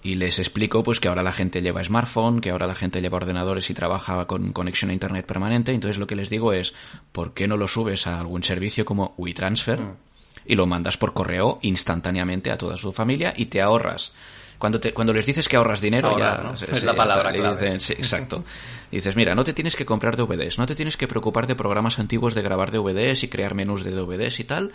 [0.01, 3.17] y les explico pues que ahora la gente lleva smartphone, que ahora la gente lleva
[3.17, 6.73] ordenadores y trabaja con conexión a internet permanente, entonces lo que les digo es,
[7.11, 9.97] ¿por qué no lo subes a algún servicio como WeTransfer mm.
[10.45, 14.13] y lo mandas por correo instantáneamente a toda su familia y te ahorras
[14.59, 17.31] cuando, te, cuando les dices que ahorras dinero, ya es la palabra.
[17.33, 18.43] exacto.
[18.91, 21.97] dices, mira, no te tienes que comprar DVDs, no te tienes que preocupar de programas
[21.97, 24.73] antiguos de grabar DVDs y crear menús de DVDs y tal,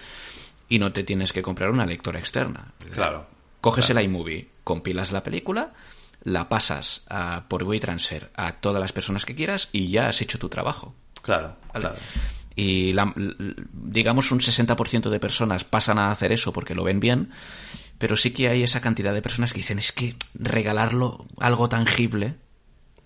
[0.71, 2.73] y no te tienes que comprar una lectora externa.
[2.95, 3.27] Claro.
[3.65, 5.73] Coges el iMovie, compilas la película,
[6.25, 10.39] la pasas a, por WeTransfer a todas las personas que quieras y ya has hecho
[10.39, 10.95] tu trabajo.
[11.23, 11.97] Claro, claro.
[12.55, 12.93] Y
[13.73, 17.31] digamos un 60% de personas pasan a hacer eso porque lo ven bien,
[17.97, 22.35] pero sí que hay esa cantidad de personas que dicen es que regalarlo algo tangible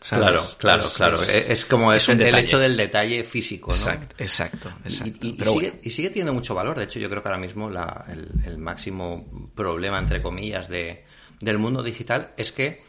[0.01, 1.23] Claro, claro, claro.
[1.23, 3.77] Es, como es el, hecho del detalle físico, ¿no?
[3.77, 4.71] Exacto, exacto.
[4.85, 6.79] Y, sigue, teniendo mucho valor.
[6.79, 11.05] De hecho, yo creo que ahora mismo el, máximo problema, entre comillas, de,
[11.41, 12.85] del mundo digital es que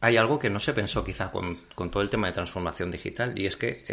[0.00, 1.58] hay algo que no se pensó quizá con,
[1.90, 3.84] todo el tema de transformación digital y es que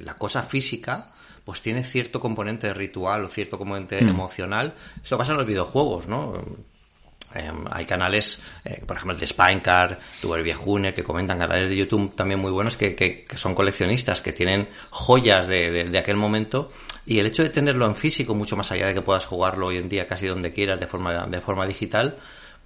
[0.00, 1.12] la cosa física
[1.44, 4.08] pues tiene cierto componente ritual o cierto componente mm.
[4.08, 4.74] emocional.
[5.02, 6.44] Eso pasa en los videojuegos, ¿no?
[7.34, 11.76] Em, hay canales, eh, por ejemplo, el de Spinecard, Tuber Viejune, que comentan canales de
[11.76, 16.70] YouTube también muy buenos que, que, son coleccionistas, que tienen joyas de, aquel momento.
[17.06, 19.76] Y el hecho de tenerlo en físico, mucho más allá de que puedas jugarlo hoy
[19.76, 22.16] en día casi donde quieras de forma, de forma digital,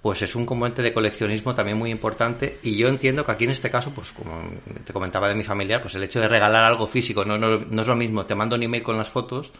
[0.01, 2.59] pues es un componente de coleccionismo también muy importante.
[2.63, 4.49] Y yo entiendo que aquí en este caso, pues como
[4.83, 7.81] te comentaba de mi familiar, pues el hecho de regalar algo físico no, no, no
[7.81, 8.25] es lo mismo.
[8.25, 9.51] Te mando un email con las fotos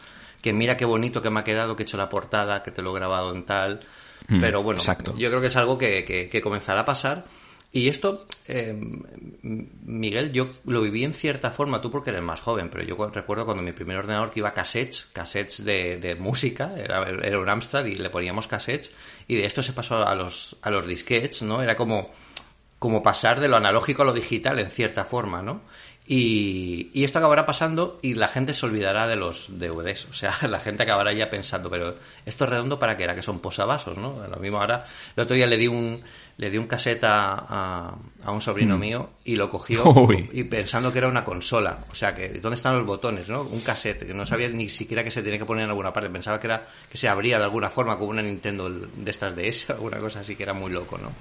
[0.41, 2.83] que mira qué bonito que me ha quedado, que he hecho la portada, que te
[2.83, 3.79] lo he grabado en tal.
[4.27, 4.81] Mm, Pero bueno,
[5.17, 7.25] yo creo que es algo que, que, comenzará a pasar.
[7.71, 8.73] Y esto, eh,
[9.41, 13.43] Miguel, yo lo viví en cierta forma, tú porque eres más joven, pero yo recuerdo
[13.43, 17.49] cuando mi primer ordenador que iba a cassettes, cassettes de, de música, era, era, un
[17.49, 18.93] Amstrad y le poníamos cassettes,
[19.27, 21.61] y de esto se pasó a los, a los disquets, ¿no?
[21.61, 22.11] Era como,
[22.79, 25.61] como pasar de lo analógico a lo digital en cierta forma, ¿no?
[26.07, 30.05] Y, y, esto acabará pasando y la gente se olvidará de los DVDs.
[30.05, 33.23] O sea, la gente acabará ya pensando, pero esto es redondo para qué era, que
[33.23, 34.27] son posavasos, ¿no?
[34.27, 36.03] Lo mismo ahora, el otro día le di un,
[36.37, 38.79] le di un cassette a, a, un sobrino hmm.
[38.79, 39.83] mío y lo cogió
[40.31, 41.85] y pensando que era una consola.
[41.89, 43.41] O sea, que ¿dónde están los botones, no?
[43.41, 46.09] Un cassette, que no sabía ni siquiera que se tenía que poner en alguna parte.
[46.11, 49.47] Pensaba que era, que se abría de alguna forma como una Nintendo de estas de
[49.47, 51.11] esa, alguna cosa así que era muy loco, ¿no?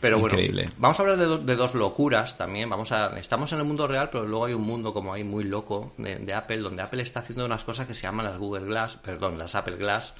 [0.00, 0.36] Pero bueno,
[0.76, 2.70] vamos a hablar de, dos locuras también.
[2.70, 5.42] Vamos a, estamos en el mundo real, pero luego hay un mundo como ahí muy
[5.42, 8.96] loco de, Apple, donde Apple está haciendo unas cosas que se llaman las Google Glass,
[8.96, 10.14] perdón, las Apple Glass.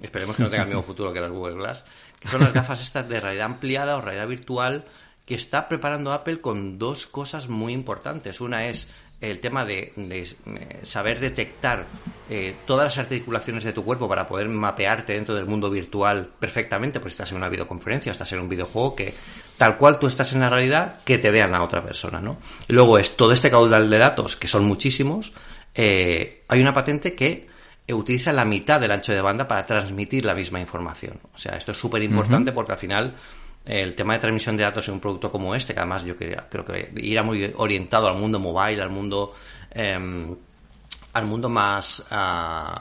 [0.00, 1.84] esperemos que no tenga el mismo futuro que las Google Glass,
[2.18, 4.84] que son las gafas estas de realidad ampliada o realidad virtual
[5.26, 8.40] que está preparando Apple con dos cosas muy importantes.
[8.40, 8.88] Una es
[9.20, 10.34] el tema de, eh,
[10.84, 11.86] saber detectar
[12.28, 17.00] eh, todas las articulaciones de tu cuerpo para poder mapearte dentro del mundo virtual perfectamente,
[17.00, 19.14] pues estás en una videoconferencia, estás en un videojuego que
[19.56, 22.38] tal cual tú estás en la realidad, que te vean a otra persona, ¿no?
[22.68, 25.32] Y luego es todo este caudal de datos, que son muchísimos,
[25.74, 27.46] eh, hay una patente que
[27.88, 31.20] utiliza la mitad del ancho de banda para transmitir la misma información.
[31.34, 33.14] O sea, esto es súper importante porque al final
[33.66, 36.64] el tema de transmisión de datos en un producto como este, que además yo creo
[36.64, 39.34] que irá muy orientado al mundo mobile, al mundo
[39.70, 40.34] em,
[41.12, 42.74] al mundo más ah,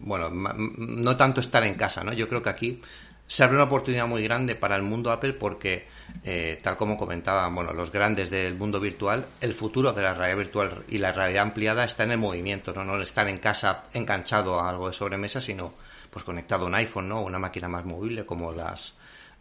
[0.00, 2.12] bueno, no tanto estar en casa, ¿no?
[2.12, 2.80] Yo creo que aquí
[3.26, 5.86] se abre una oportunidad muy grande para el mundo Apple porque,
[6.24, 10.38] eh, tal como comentaban bueno, los grandes del mundo virtual, el futuro de la realidad
[10.38, 14.58] virtual y la realidad ampliada está en el movimiento, no, no estar en casa enganchado
[14.58, 15.74] a algo de sobremesa, sino
[16.10, 17.22] pues conectado a un iPhone, ¿no?
[17.22, 18.94] Una máquina más movible como las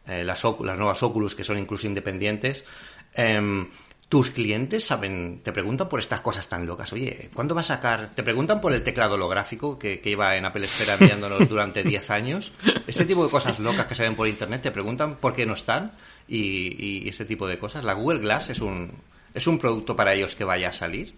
[0.07, 2.65] eh, las, las, nuevas Oculus que son incluso independientes,
[3.13, 3.67] em,
[4.09, 6.91] tus clientes saben, te preguntan por estas cosas tan locas.
[6.93, 8.09] Oye, ¿cuándo va a sacar?
[8.15, 12.09] Te preguntan por el teclado holográfico que, que iba en Apple Esfera enviándonos durante 10
[12.09, 12.51] años.
[12.87, 15.53] Este tipo de cosas locas que se ven por internet te preguntan por qué no
[15.53, 15.91] están
[16.27, 17.83] y, y ese tipo de cosas.
[17.83, 18.91] ¿La Google Glass es un,
[19.31, 21.13] es un producto para ellos que vaya a salir?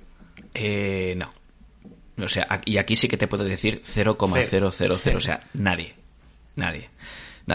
[0.53, 1.31] Eh, no.
[2.21, 4.63] O sea, y aquí sí que te puedo decir 0,000.
[5.15, 5.95] O sea, nadie.
[6.57, 6.89] Nadie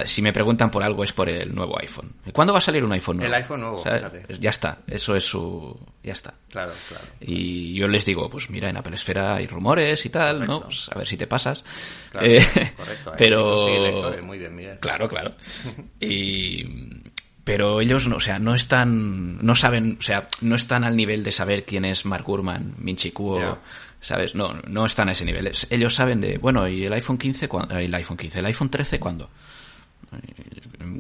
[0.05, 2.13] si me preguntan por algo es por el nuevo iPhone.
[2.33, 3.29] ¿Cuándo va a salir un iPhone nuevo?
[3.29, 3.83] El iPhone nuevo,
[4.41, 5.79] Ya está, eso es su...
[6.03, 6.35] ya está.
[6.51, 7.05] Claro, claro.
[7.21, 10.63] Y yo les digo, pues mira, en Apple Esfera hay rumores y tal, ¿no?
[10.63, 11.65] Pues a ver si te pasas.
[12.11, 13.13] Claro, eh, correcto.
[13.17, 14.23] Pero...
[14.23, 14.79] muy bien, Miguel.
[14.79, 15.35] Claro, claro.
[16.01, 16.65] y...
[17.47, 21.23] Pero ellos, no, o sea, no están, no saben, o sea, no están al nivel
[21.23, 23.61] de saber quién es Mark Gurman, Minchi Kuo,
[24.01, 24.35] ¿sabes?
[24.35, 25.53] No, no están a ese nivel.
[25.71, 27.49] Ellos saben de, bueno, ¿y el iPhone 15?
[27.71, 29.31] El iPhone 15, ¿el iPhone 13 cuándo?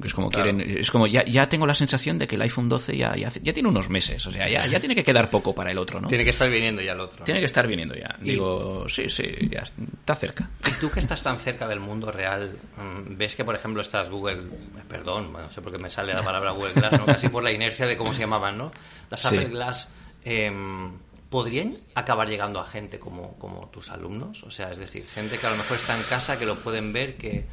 [0.05, 2.97] Es como quieren, es como ya, ya tengo la sensación de que el iPhone 12
[2.97, 5.79] ya, ya, tiene unos meses, o sea, ya, ya tiene que quedar poco para el
[5.79, 6.09] otro, ¿no?
[6.09, 7.25] Tiene que estar viniendo ya el otro.
[7.25, 8.17] Tiene que estar viniendo ya.
[8.21, 10.51] Digo, sí, sí, ya está cerca.
[10.67, 14.11] Y tú que estás tan cerca del mundo real, mm, ves que, por ejemplo, estas
[14.11, 14.43] Google,
[14.89, 17.07] perdón, no sé por qué me sale la palabra Google Glass, ¿no?
[17.07, 18.73] casi por la inercia de cómo se llamaban, ¿no?
[19.11, 19.89] Las Apple Glass,
[20.25, 20.93] em,
[21.31, 24.43] ¿podrían acabar llegando a gente como, como tus alumnos?
[24.43, 26.93] O sea, es decir, gente que a lo mejor está en casa, que lo pueden
[26.93, 27.47] ver, que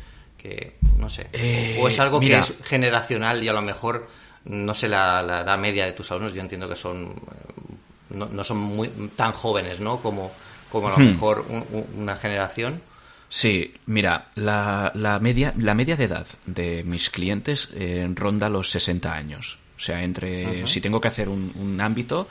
[0.44, 1.30] que no sé.
[1.32, 4.10] Eh, o es algo que es generacional y a lo mejor
[4.44, 8.58] no sé la, edad media de tus alumnos, yo entiendo que son eh, no, son
[8.58, 10.02] muy tan jóvenes, ¿no?
[10.02, 10.34] Como,
[10.70, 11.08] como a lo hmm.
[11.08, 11.46] mejor
[11.96, 12.82] una generación.
[13.30, 18.70] Sí, mira, la, la, media, la media de edad de mis clientes eh, ronda los
[18.70, 19.58] 60 años.
[19.78, 22.28] O sea, entre, si tengo que hacer un, ámbito,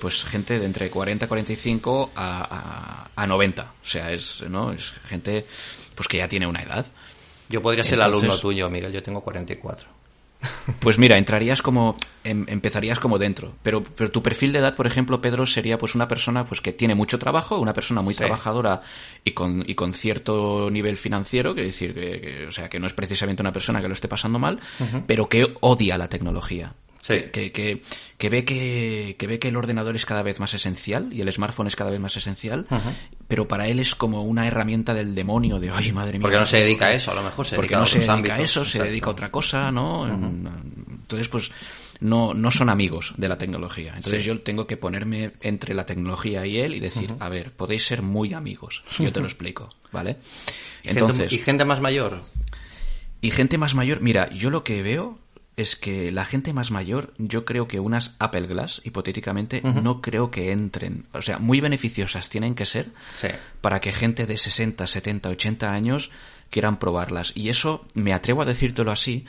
[0.00, 3.62] pues gente de entre 40 y 45 a, a, a 90.
[3.62, 4.72] O sea, es, ¿no?
[4.72, 5.44] es gente
[5.94, 6.86] pues que ya tiene una edad.
[7.52, 10.02] Yo podría ser el alumno tuyo, Miguel, yo tengo 44.
[10.80, 14.86] Pues mira, entrarías como, em, empezarías como dentro, pero, pero tu perfil de edad, por
[14.86, 18.80] ejemplo, Pedro, sería pues una persona pues que tiene mucho trabajo, una persona muy trabajadora
[19.22, 22.94] y con, y con cierto nivel financiero, quiere decir que, o sea, que no es
[22.94, 24.58] precisamente una persona que lo esté pasando mal,
[25.06, 26.74] pero que odia la tecnología.
[27.04, 27.24] Sí.
[27.32, 27.82] Que, que,
[28.16, 31.32] que, ve que, que ve que el ordenador es cada vez más esencial y el
[31.32, 32.64] smartphone es cada vez más esencial,
[33.26, 36.22] pero para él es como una herramienta del demonio de, ay, madre mía.
[36.22, 37.98] Porque no se dedica a eso, a lo mejor se Porque dedica no a se
[37.98, 40.06] dedica a eso, se dedica a otra cosa, ¿no?
[40.06, 41.50] Entonces, pues
[41.98, 43.94] no, no son amigos de la tecnología.
[43.96, 47.84] Entonces yo tengo que ponerme entre la tecnología y él y decir, a ver, podéis
[47.84, 48.84] ser muy amigos.
[48.98, 50.18] Yo te lo explico, ¿vale?
[50.84, 52.22] Y gente- Entonces, ¿Y gente más mayor?
[53.20, 55.18] y gente más mayor, mira, yo lo que veo
[55.56, 60.30] es que la gente más mayor, yo creo que unas Apple Glass, hipotéticamente, no creo
[60.30, 61.04] que entren.
[61.12, 63.28] O sea, muy beneficiosas tienen que ser Sí.
[63.60, 66.10] para que gente de 60, 70, 80 años
[66.48, 67.32] quieran probarlas.
[67.34, 69.26] Y eso me atrevo a decírtelo así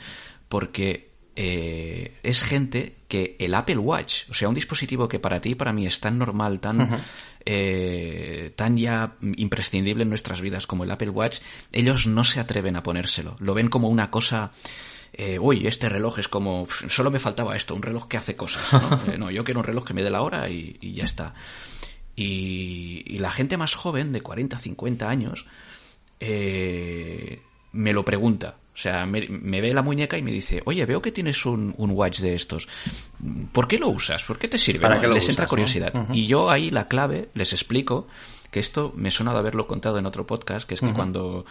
[0.48, 5.50] porque eh, es gente que el Apple Watch, o sea, un dispositivo que para ti
[5.50, 7.00] y para mí es tan normal, tan,
[7.44, 11.38] eh, tan ya imprescindible en nuestras vidas como el Apple Watch,
[11.72, 13.36] ellos no se atreven a ponérselo.
[13.40, 14.52] Lo ven como una cosa
[15.16, 18.36] eh, uy, este reloj es como, "Pf, solo me faltaba esto, un reloj que hace
[18.36, 18.72] cosas.
[18.72, 21.04] No, Eh, no yo quiero un reloj que me dé la hora y, y ya
[21.04, 21.34] está.
[22.16, 25.46] Y, y la gente más joven, de 40, 50 años,
[26.20, 27.40] eh,
[27.72, 28.56] me lo pregunta.
[28.72, 31.74] O sea, me, me ve la muñeca y me dice, oye, veo que tienes un,
[31.78, 32.66] un watch de estos.
[33.52, 34.24] ¿Por qué lo usas?
[34.24, 34.80] ¿Por qué te sirve?
[34.80, 35.02] ¿Para ¿no?
[35.08, 35.48] lo Les usas, entra no?
[35.48, 35.92] curiosidad.
[36.12, 38.08] Y yo ahí la clave les explico
[38.50, 41.44] que esto me suena de haberlo contado en otro podcast, que es que cuando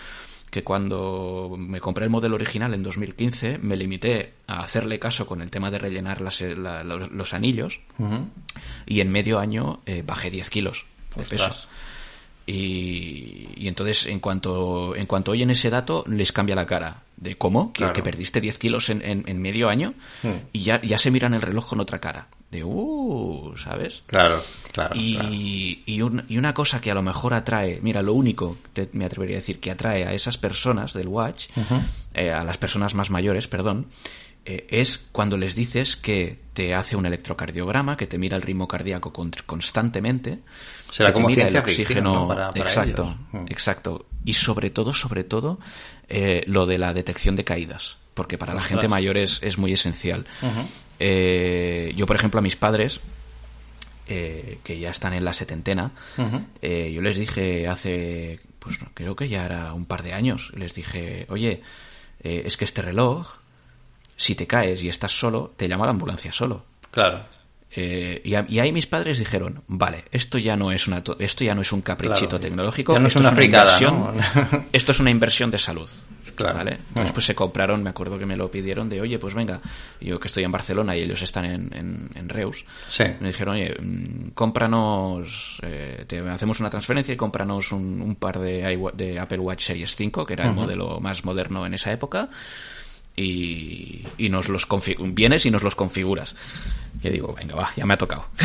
[0.54, 5.42] que cuando me compré el modelo original en 2015 me limité a hacerle caso con
[5.42, 7.80] el tema de rellenar las- la- los, los anillos
[8.86, 10.86] y en medio año eh, bajé 10 kilos
[11.16, 11.50] de peso.
[12.46, 17.02] Y, y entonces, en cuanto, en cuanto oyen ese dato, les cambia la cara.
[17.16, 17.94] De cómo, que, Claro.
[17.94, 20.30] que perdiste 10 kilos en, en- en medio año Hmm.
[20.52, 22.28] y ya, ya se miran el reloj con otra cara.
[22.54, 24.04] De, uh, ¿sabes?
[24.06, 24.96] Claro, claro.
[24.96, 25.30] y, claro.
[25.34, 29.04] y un- y una cosa que a lo mejor atrae, mira, lo único, te- me
[29.06, 31.48] atrevería a decir, que atrae a esas personas del Watch,
[32.14, 33.88] eh, a las personas más mayores, perdón,
[34.46, 38.68] eh, es cuando les dices que te hace un electrocardiograma, que te mira el ritmo
[38.68, 40.40] cardíaco con- constantemente.
[40.92, 42.14] Será que te como mira ciencia el oxígeno.
[42.14, 42.28] ¿no?
[42.28, 43.16] Para- para exacto, ellos.
[43.44, 43.46] Mm.
[43.50, 44.06] exacto.
[44.26, 45.60] Y sobre todo, sobre todo,
[46.08, 49.74] eh, lo de la detección de caídas, porque para la gente mayor es, es muy
[49.74, 50.26] esencial.
[51.00, 53.00] Eh, yo, por ejemplo, a mis padres,
[54.08, 55.92] eh, que ya están en la setentena,
[56.62, 60.74] eh, yo les dije hace, pues creo que ya era un par de años, les
[60.74, 61.62] dije, oye,
[62.22, 63.38] eh, es que este reloj,
[64.16, 66.66] si te caes y estás solo, te llama la ambulancia solo.
[66.92, 67.22] Claro.
[67.76, 71.18] Eh, y, a- y ahí mis padres dijeron, vale, esto ya no es una to-
[71.20, 72.40] esto ya no es un caprichito Claro.
[72.42, 74.18] tecnológico, Ya no es esto una fricada, inversión,
[74.52, 74.66] ¿no?
[74.72, 75.90] esto es una inversión de salud.
[76.36, 76.58] Claro.
[76.58, 76.80] ¿vale?
[76.90, 79.60] Entonces pues se compraron, me acuerdo que me lo pidieron de, oye, pues venga,
[80.02, 83.04] yo que estoy en Barcelona y ellos están en, en- en Reus, Sí.
[83.20, 88.40] me dijeron, oye, mm, cómpranos, eh, te hacemos una transferencia y cómpranos un, un par
[88.40, 92.30] de, de Apple Watch Series 5, que era el modelo más moderno en esa época,
[93.16, 94.68] y, y nos los
[95.00, 96.36] vienes y nos los configuras.
[97.02, 98.26] Que digo, venga, va, ya me ha tocado.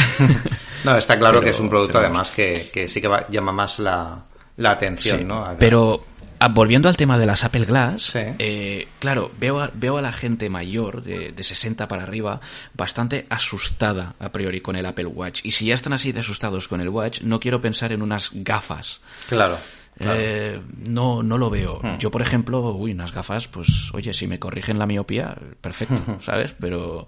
[0.85, 3.50] No, está claro Pero- que es un producto además que, que sí que va- llama
[3.50, 4.16] más la,
[4.59, 5.57] la atención, Sí, ¿no?
[5.59, 6.04] Pero
[6.38, 8.20] ah, volviendo al tema de las Apple Glass, Sí.
[8.38, 12.40] eh, claro, veo a, veo a la gente mayor, de, de 60 para arriba,
[12.74, 15.40] bastante asustada a priori con el Apple Watch.
[15.42, 18.31] Y si ya están así de asustados con el Watch, no quiero pensar en unas
[18.33, 19.00] gafas.
[19.28, 19.59] Claro.
[19.98, 20.18] Claro.
[20.20, 21.80] Eh, no, no lo veo.
[21.98, 26.54] Yo, por ejemplo, uy, unas gafas, pues, oye, si me corrigen la miopía, perfecto, ¿sabes?
[26.58, 27.06] Pero,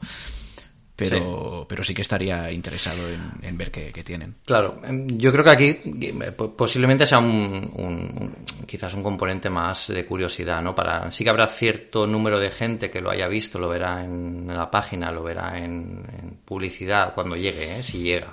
[1.08, 4.34] pero, pero sí que estaría interesado en, en ver qué, qué tienen.
[4.44, 5.72] Claro, em, yo creo que aquí
[6.36, 8.36] po- posiblemente sea un, un-
[8.66, 10.74] quizás un componente más de curiosidad, ¿no?
[10.74, 14.46] Para sí que habrá cierto número de gente que lo haya visto, lo verá en
[14.46, 17.82] la página, lo verá en, en publicidad cuando llegue, ¿eh?
[17.82, 18.32] si llega.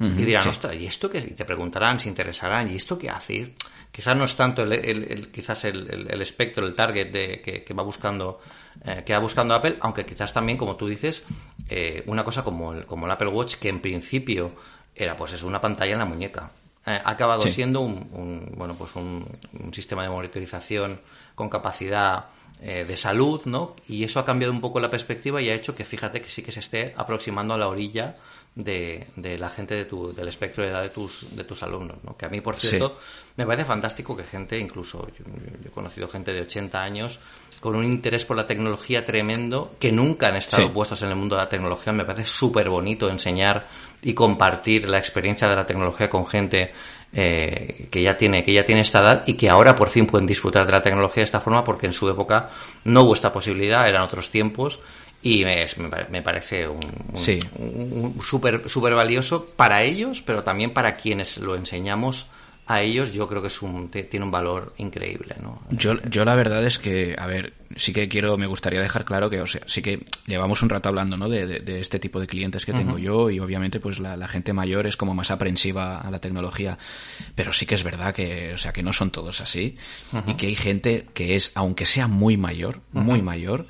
[0.00, 1.18] y dirán, ostras, ¿y esto qué?
[1.18, 1.28] es?".
[1.28, 3.54] Y te preguntarán, se interesarán, ¿y esto qué hace?
[3.92, 7.40] Quizás no es tanto el, el- el- quizás el, el- el espectro, el target de,
[7.40, 8.40] que, que va buscando
[8.84, 11.24] eh, que va buscando Apple, aunque quizás también, como tú dices,
[11.68, 14.52] eh, una cosa como el, como el Apple Watch, que en principio
[14.94, 16.50] era pues es una pantalla en la muñeca.
[16.86, 17.50] Eh, ha acabado Sí.
[17.50, 19.26] siendo un, un, bueno pues un,
[19.58, 21.00] un sistema de monitorización
[21.34, 22.26] con capacidad
[22.60, 23.74] eh, de salud, ¿no?
[23.88, 26.42] Y eso ha cambiado un poco la perspectiva y ha hecho que fíjate que sí
[26.42, 28.16] que se esté aproximando a la orilla
[28.54, 31.96] de, de la gente de tu, del espectro de edad de tus, de tus alumnos,
[32.04, 32.16] ¿no?
[32.16, 32.68] Que a mí, por Sí.
[32.68, 32.98] cierto,
[33.36, 35.24] me parece fantástico que gente, incluso yo,
[35.62, 37.18] yo he conocido gente de 80 años
[37.64, 40.68] con un interés por la tecnología tremendo, que nunca han estado Sí.
[40.68, 41.94] puestos en el mundo de la tecnología.
[41.94, 43.66] Me parece súper bonito enseñar
[44.02, 46.74] y compartir la experiencia de la tecnología con gente
[47.14, 50.26] eh, que ya tiene que ya tiene esta edad y que ahora por fin pueden
[50.26, 52.50] disfrutar de la tecnología de esta forma porque en su época
[52.84, 54.80] no hubo esta posibilidad, eran otros tiempos
[55.22, 55.64] y me,
[56.10, 56.80] me, parece un,
[57.14, 62.26] un, súper super valioso para ellos, pero también para quienes lo enseñamos
[62.66, 65.60] a ellos yo creo que es un, tiene un valor increíble, ¿no?
[65.70, 69.28] Yo, yo la verdad es que, a ver, sí que quiero, me gustaría dejar claro
[69.28, 71.28] que, o sea, sí que llevamos un rato hablando, ¿no?
[71.28, 74.52] De, de, este tipo de clientes que tengo yo y obviamente pues la, la, gente
[74.52, 76.78] mayor es como más aprensiva a la tecnología,
[77.34, 79.76] pero sí que es verdad que, o sea, que no son todos así
[80.26, 83.66] y que hay gente que es, aunque sea muy mayor, muy mayor,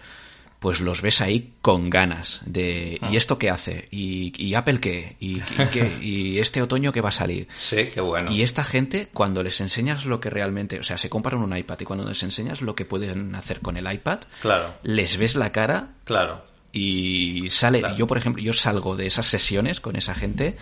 [0.64, 3.10] pues los ves ahí con ganas de ¿y ah.
[3.12, 3.86] esto qué hace?
[3.90, 5.14] ¿y, Apple qué?
[5.20, 5.38] ¿Y,
[5.70, 5.98] qué?
[6.00, 7.48] ¿y este otoño qué va a salir?
[7.58, 8.32] Sí, qué bueno.
[8.32, 11.80] Y esta gente, cuando les enseñas lo que realmente, o sea, se compran un iPad
[11.80, 14.76] y cuando les enseñas lo que pueden hacer con el iPad, claro.
[14.84, 15.90] les ves la cara.
[16.04, 20.56] Claro y sale yo por ejemplo yo salgo de esas sesiones con esa gente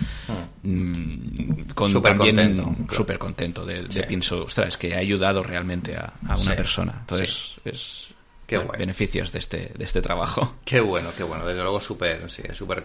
[0.62, 0.68] hmm.
[0.68, 6.54] mm, con súper contento súper contento de, pienso ostras que ha ayudado realmente a, una
[6.54, 8.11] persona entonces es
[8.60, 10.56] Qué beneficios de este, de este trabajo.
[10.64, 11.46] Qué bueno, qué bueno.
[11.46, 12.82] Desde luego súper sí, súper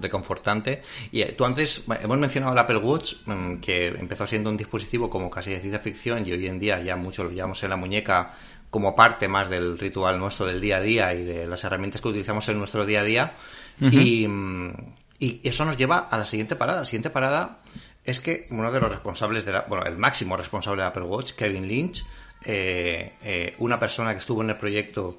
[0.00, 0.82] reconfortante.
[1.12, 5.08] Y eh, tú antes, hemos mencionado el Apple Watch, mm, que empezó siendo un dispositivo
[5.08, 7.76] como casi de ciencia ficción y hoy en día ya muchos lo llevamos en la
[7.76, 8.34] muñeca
[8.70, 12.08] como parte más del ritual nuestro del día a día y de las herramientas que
[12.08, 13.34] utilizamos en nuestro día a día.
[13.80, 14.72] y, mm,
[15.18, 16.80] y eso nos lleva a la siguiente parada.
[16.80, 17.60] La siguiente parada
[18.04, 21.32] es que uno de los responsables de la, bueno, el máximo responsable de Apple Watch,
[21.32, 22.04] Kevin Lynch,
[22.44, 25.18] eh, eh, una persona que estuvo en el proyecto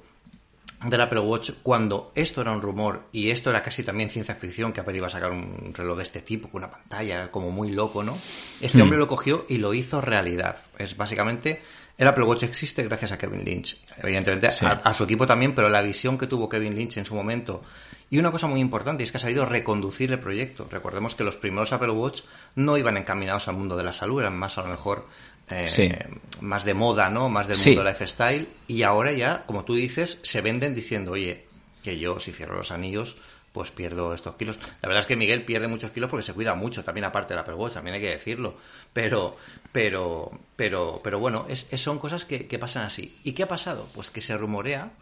[0.84, 4.72] del Apple Watch cuando esto era un rumor y esto era casi también ciencia ficción
[4.72, 7.70] que Apple iba a sacar un reloj de este tipo con una pantalla como muy
[7.70, 8.18] loco, ¿no?
[8.60, 8.82] Este hmm.
[8.82, 10.56] hombre lo cogió y lo hizo realidad.
[10.78, 11.60] Es básicamente
[11.98, 15.82] el Apple Watch existe gracias a Kevin Lynch, evidentemente a, su equipo también, pero la
[15.82, 17.62] visión que tuvo Kevin Lynch en su momento
[18.10, 20.68] y una cosa muy importante es que ha sabido reconducir el proyecto.
[20.70, 22.22] Recordemos que los primeros Apple Watch
[22.56, 25.06] no iban encaminados al mundo de la salud, eran más a lo mejor
[25.52, 26.06] eh,
[26.40, 27.28] más de moda, ¿no?
[27.28, 28.48] Más del mundo lifestyle.
[28.66, 31.46] Y ahora ya, como tú dices, se venden diciendo, oye,
[31.82, 33.16] que yo si cierro los anillos,
[33.52, 34.58] pues pierdo estos kilos.
[34.80, 37.40] La verdad es que Miguel pierde muchos kilos porque se cuida mucho, también aparte del
[37.40, 38.56] Apple Watch, también hay que decirlo.
[38.92, 39.36] Pero,
[39.70, 43.18] pero, pero, pero bueno, es, son cosas que, pasan así.
[43.24, 43.88] ¿Y qué ha pasado?
[43.94, 44.92] Pues que se rumorea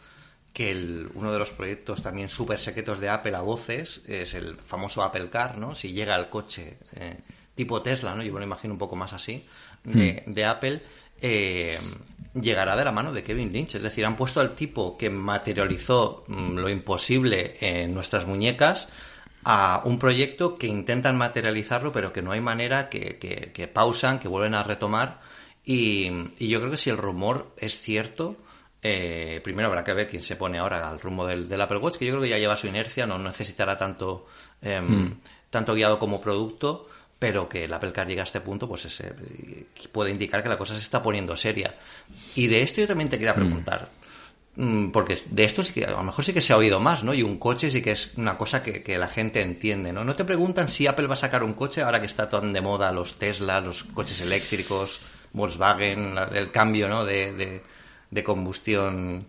[0.52, 4.56] que el, uno de los proyectos también súper secretos de Apple a voces es el
[4.56, 5.76] famoso Apple Car, ¿no?
[5.76, 7.18] Si llega el coche eh,
[7.54, 8.22] tipo Tesla, ¿no?
[8.24, 9.46] Yo me lo imagino un poco más así,
[9.84, 10.48] de, hmm.
[10.48, 10.82] Apple,
[11.20, 11.78] eh,
[12.34, 13.74] llegará de la mano de Kevin Lynch.
[13.74, 18.88] Es decir, han puesto al tipo que materializó mm, lo imposible en nuestras muñecas
[19.44, 24.28] a un proyecto que intentan materializarlo, pero que no hay manera, que, que, pausan, que
[24.28, 25.20] vuelven a retomar.
[25.64, 28.36] Y, yo creo que si el rumor es cierto,
[28.82, 32.06] eh, primero habrá que ver quién se pone ahora al rumbo del, Apple Watch, que
[32.06, 34.26] yo creo que ya lleva su inercia, no necesitará tanto,
[34.60, 35.20] em, hmm.
[35.48, 36.88] tanto guiado como producto
[37.20, 39.12] pero que el Apple Car llegue a este punto, pues ese,
[39.92, 41.74] puede indicar que la cosa se está poniendo seria.
[42.34, 43.36] Y de esto yo también te quería mm.
[43.36, 43.90] preguntar,
[44.56, 47.04] mm, porque de esto sí que a lo mejor sí que se ha oído más,
[47.04, 47.12] ¿no?
[47.12, 50.02] Y un coche sí que es una cosa que, la gente entiende, ¿no?
[50.02, 52.62] No te preguntan si Apple va a sacar un coche ahora que está tan de
[52.62, 55.00] moda los Tesla, los coches eléctricos,
[55.34, 57.04] Volkswagen, el cambio, ¿no?
[57.04, 57.62] de,
[58.10, 59.26] de combustión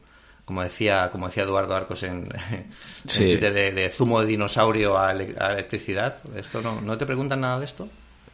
[0.52, 2.28] como decía, como decía Eduardo Arcos en,
[3.06, 6.18] de, zumo de dinosaurio a, electricidad.
[6.36, 7.88] ¿Esto no, no, te preguntan nada de esto?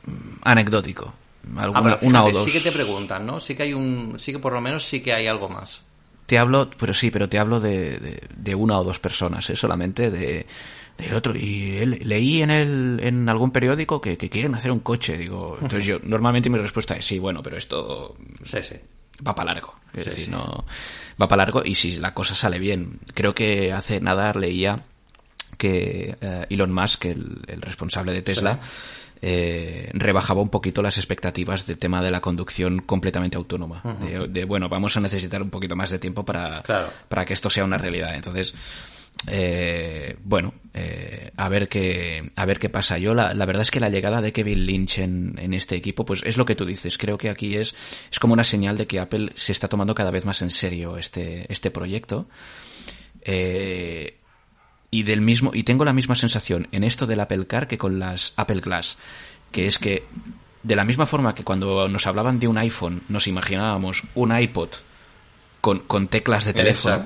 [0.07, 1.13] Mm, anecdótico.
[1.55, 2.43] Ah, una o dos.
[2.43, 3.39] Sí que te preguntan, ¿no?
[3.39, 5.83] Sí que hay un, sí que por lo menos sí que hay algo más.
[6.25, 9.55] Te hablo, pero sí, pero te hablo de, de, una o dos personas, ¿eh?
[9.55, 10.47] solamente de,
[10.97, 11.35] del otro.
[11.35, 15.19] Y leí en el, en algún periódico que, que quieren hacer un coche.
[15.19, 18.17] Digo, entonces yo, normalmente mi respuesta es sí, bueno, pero esto.
[18.43, 18.75] Sí, sí
[19.25, 19.75] va para largo.
[19.93, 20.65] Es decir, no
[21.19, 22.99] va para largo y si la cosa sale bien.
[23.13, 24.83] Creo que hace nada leía
[25.57, 28.59] que eh, Elon Musk, el, el, responsable de Tesla,
[29.21, 33.81] eh, rebajaba un poquito las expectativas del tema de la conducción completamente autónoma.
[34.29, 36.61] de, bueno, vamos a necesitar un poquito más de tiempo para,
[37.09, 38.15] para que esto sea una realidad.
[38.15, 38.53] Entonces,
[39.25, 42.97] eh, bueno, eh, a ver qué a ver qué pasa.
[42.97, 46.21] Yo la, verdad es que la llegada de Kevin Lynch en, en, este equipo, pues
[46.23, 46.97] es lo que tú dices.
[46.97, 47.75] Creo que aquí es
[48.11, 50.97] es como una señal de que Apple se está tomando cada vez más en serio
[50.97, 52.27] este este proyecto.
[53.21, 54.17] Eh,
[54.89, 57.99] y del mismo y tengo la misma sensación en esto del Apple Car que con
[57.99, 58.97] las Apple Glass,
[59.51, 60.05] que es que
[60.63, 64.69] de la misma forma que cuando nos hablaban de un iPhone nos imaginábamos un iPod
[65.59, 67.05] con, con teclas de teléfono.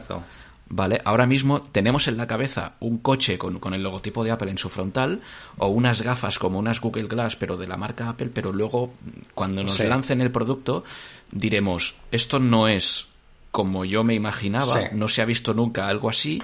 [0.71, 1.01] ¿Vale?
[1.03, 4.57] Ahora mismo tenemos en la cabeza un coche con, con, el logotipo de Apple en
[4.57, 5.21] su frontal
[5.57, 8.93] o unas gafas como unas Google Glass pero de la marca Apple, pero luego
[9.35, 10.83] cuando nos lancen el producto
[11.31, 13.07] diremos, esto no es
[13.51, 16.41] como yo me imaginaba, no se ha visto nunca algo así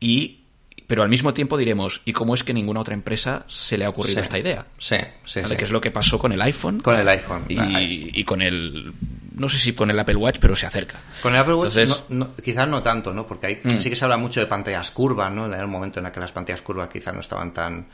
[0.00, 0.40] y
[0.86, 3.88] pero al mismo tiempo diremos, ¿y cómo es que ninguna otra empresa se le ha
[3.88, 4.66] ocurrido esta idea?
[4.78, 5.56] Sí, sí, ¿Vale?
[5.56, 6.80] Que es lo que pasó con el iPhone.
[6.80, 7.44] Con el iPhone.
[7.48, 8.92] Y, y, con el.
[9.32, 11.00] No sé si con el Apple Watch, pero se acerca.
[11.22, 13.26] Con el Apple Watch Entonces, no, no, quizás no tanto, ¿no?
[13.26, 13.80] Porque ahí mm.
[13.80, 15.46] sí que se habla mucho de pantallas curvas, ¿no?
[15.46, 17.86] En el momento en el que las pantallas curvas quizás no estaban tan.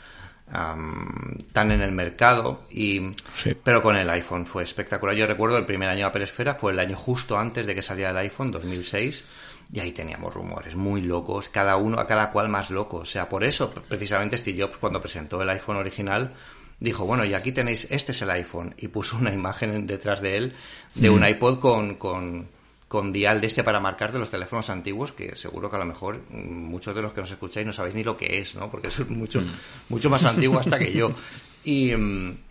[0.52, 3.56] Um, tan en el mercado y sí.
[3.62, 6.72] pero con el iPhone fue espectacular yo recuerdo el primer año de Apple Esfera fue
[6.72, 9.24] el año justo antes de que saliera el iPhone 2006
[9.72, 12.98] y ahí teníamos rumores muy locos, cada uno, a cada cual más loco.
[12.98, 16.34] O sea, por eso, precisamente Steve Jobs, cuando presentó el iPhone original,
[16.80, 20.36] dijo, bueno, y aquí tenéis, este es el iPhone, y puso una imagen detrás de
[20.36, 20.52] él
[20.94, 22.48] de un iPod con, con,
[22.88, 25.84] con dial de este para marcar de los teléfonos antiguos, que seguro que a lo
[25.84, 28.70] mejor muchos de los que nos escucháis no sabéis ni lo que es, ¿no?
[28.70, 29.52] Porque es mucho, mm.
[29.90, 31.12] mucho más antiguo hasta que yo.
[31.62, 31.92] Y,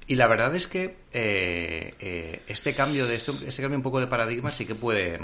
[0.05, 3.99] y la verdad es que eh, eh, este cambio de esto, este cambio un poco
[3.99, 5.19] de paradigma sí que puede,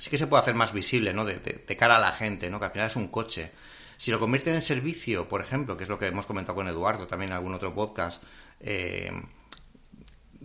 [0.00, 1.26] sí que se puede hacer más visible, ¿no?
[1.26, 2.58] De, cara a la gente, ¿no?
[2.58, 3.52] Que al final es un coche.
[3.98, 7.06] Si lo convierten en servicio, por ejemplo, que es lo que hemos comentado con Eduardo
[7.06, 8.22] también en algún otro podcast,
[8.60, 9.12] eh,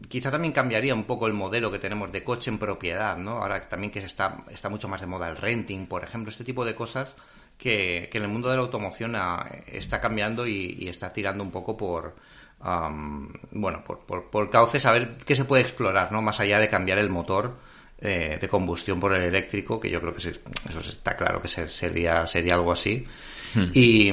[0.10, 3.42] quizá también cambiaría un poco el modelo que tenemos de coche en propiedad, ¿no?
[3.42, 6.66] Ahora también que está, está mucho más de moda el renting, por ejemplo, este tipo
[6.66, 7.16] de cosas
[7.58, 11.46] que, que en el mundo de la automoción a, está cambiando y, y está tirando
[11.46, 12.18] un poco por
[12.60, 16.22] um, bueno, por, por, por, cauces a ver qué se puede explorar, ¿no?
[16.22, 17.56] Más allá de cambiar el motor
[18.00, 21.48] eh, de combustión por el eléctrico, que yo creo que se, eso está claro que
[21.48, 23.06] sería, sería algo así.
[23.54, 23.72] Hmm.
[23.74, 24.12] Y,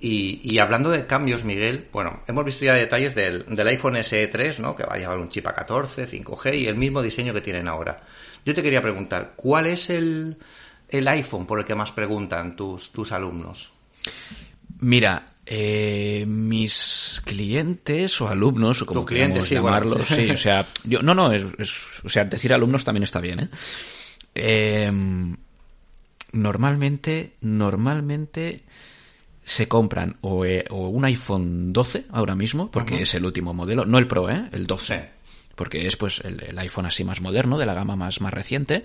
[0.00, 4.26] y, y, hablando de cambios, Miguel, bueno, hemos visto ya detalles del, del iPhone SE
[4.26, 4.74] 3, ¿no?
[4.74, 8.02] Que va a llevar un chip A14, 5G y el mismo diseño que tienen ahora.
[8.44, 10.38] Yo te quería preguntar, ¿cuál es el,
[10.88, 13.72] el iPhone por el que más preguntan tus, tus alumnos?
[14.80, 20.16] Mira, eh, mis clientes o alumnos, o como queramos sí, llamarlos, bueno.
[20.16, 21.74] sí, o sea, yo, no, no, es, es,
[22.04, 23.48] o sea, decir alumnos también está bien, ¿eh?
[24.34, 24.92] eh
[26.32, 28.62] normalmente, normalmente
[29.44, 33.84] se compran o, eh, o, un iPhone 12 ahora mismo, porque es el último modelo,
[33.84, 34.48] no el Pro, ¿eh?
[34.52, 34.94] El 12.
[34.94, 35.34] Sí.
[35.54, 38.84] Porque es pues el, el, iPhone así más moderno, de la gama más, más reciente.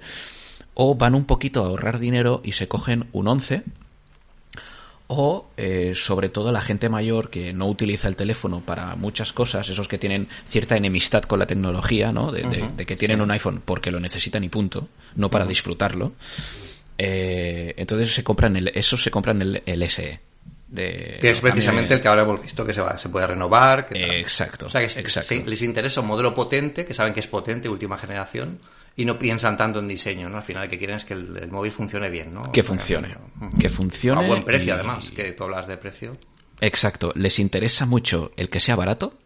[0.73, 3.63] O van un poquito a ahorrar dinero y se cogen un 11
[5.07, 9.69] o eh, sobre todo la gente mayor que no utiliza el teléfono para muchas cosas,
[9.69, 12.31] esos que tienen cierta enemistad con la tecnología, ¿no?
[12.31, 12.49] De, uh -huh.
[12.51, 13.23] de, de que tienen sí.
[13.23, 15.49] un iPhone porque lo necesitan y punto, no para uh -huh.
[15.49, 16.13] disfrutarlo.
[16.97, 20.19] Eh, entonces se compran el, esos se compran el, el SE.
[20.67, 23.87] De, que es precisamente el que ahora hemos visto que se, va, se puede renovar.
[23.87, 24.65] Que eh, exacto.
[24.65, 25.29] O sea, que exacto.
[25.29, 28.59] Sí, les interesa un modelo potente, que saben que es potente, última generación,
[28.95, 30.37] y no piensan tanto en diseño, ¿no?
[30.37, 32.51] Al final lo que quieren es que el, el móvil funcione bien, ¿no?
[32.51, 33.15] Que funcione.
[33.39, 33.57] Uh -huh.
[33.57, 34.25] Que funcione.
[34.25, 34.71] A buen precio, y...
[34.71, 36.17] además, que tú hablas de precio.
[36.59, 37.13] Exacto.
[37.15, 39.17] Les interesa mucho el que sea barato,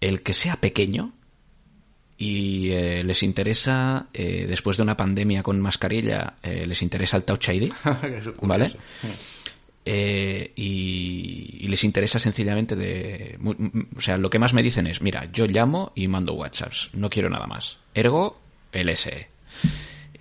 [0.00, 1.12] el que sea pequeño,
[2.22, 7.24] y eh, les interesa, eh, después de una pandemia con mascarilla, eh, les interesa el
[7.24, 7.72] Touch ID,
[8.42, 8.70] ¿vale?
[9.84, 13.38] Eh, y, y, les interesa sencillamente de...
[13.96, 17.10] O sea, lo que más me dicen es, mira, yo llamo y mando WhatsApps, no
[17.10, 17.78] quiero nada más.
[17.94, 18.38] Ergo,
[18.72, 19.28] el SE.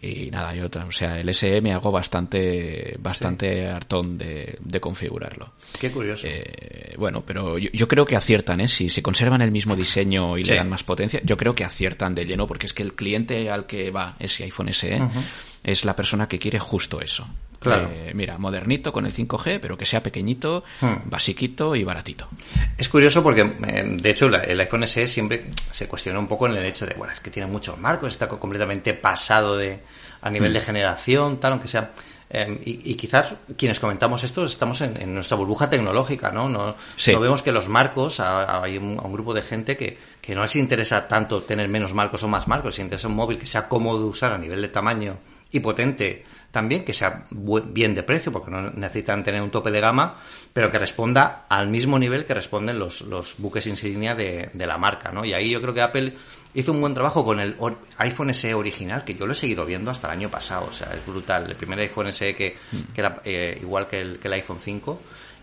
[0.04, 3.66] Y nada, yo, o sea, el SE me hago bastante, bastante sí.
[3.68, 5.54] hartón de, de, configurarlo.
[5.80, 6.26] Qué curioso.
[6.28, 8.68] Eh, bueno, pero yo, yo, creo que aciertan, ¿eh?
[8.68, 10.50] Si se conservan el mismo diseño y sí.
[10.50, 13.52] le dan más potencia, yo creo que aciertan de lleno, porque es que el cliente
[13.52, 15.24] al que va ese iPhone SE uh -huh.
[15.64, 17.28] es la persona que quiere justo eso.
[17.62, 17.92] Claro.
[17.94, 20.96] Eh, mira, modernito con el 5G, pero que sea pequeñito, hmm.
[21.06, 22.28] basiquito y baratito.
[22.76, 26.48] Es curioso porque, eh, de hecho, la, el iPhone SE siempre se cuestiona un poco
[26.48, 29.80] en el hecho de, bueno, es que tiene muchos marcos, está completamente pasado de
[30.22, 30.54] a nivel hmm.
[30.54, 31.92] de generación, tal, aunque sea...
[32.34, 36.48] Eh, y, y, quizás quienes comentamos esto estamos en, en nuestra burbuja tecnológica, ¿no?
[36.48, 37.12] No, sí.
[37.12, 40.42] no vemos que los marcos, hay un, a un, grupo de gente que, que no
[40.42, 43.68] les interesa tanto tener menos marcos o más marcos, les interesa un móvil que sea
[43.68, 45.18] cómodo de usar a nivel de tamaño
[45.52, 49.80] y potente también, que sea bien de precio, porque no necesitan tener un tope de
[49.80, 50.18] gama,
[50.54, 54.78] pero que responda al mismo nivel que responden los, los buques insignia de, de, la
[54.78, 55.24] marca, ¿no?
[55.24, 56.14] Y ahí yo creo que Apple
[56.54, 57.56] hizo un buen trabajo con el
[57.98, 60.94] iPhone SE original, que yo lo he seguido viendo hasta el año pasado, o sea,
[60.94, 61.50] es brutal.
[61.50, 62.58] El primer iPhone SE que,
[62.94, 65.02] que era eh, igual que el, que el iPhone 5.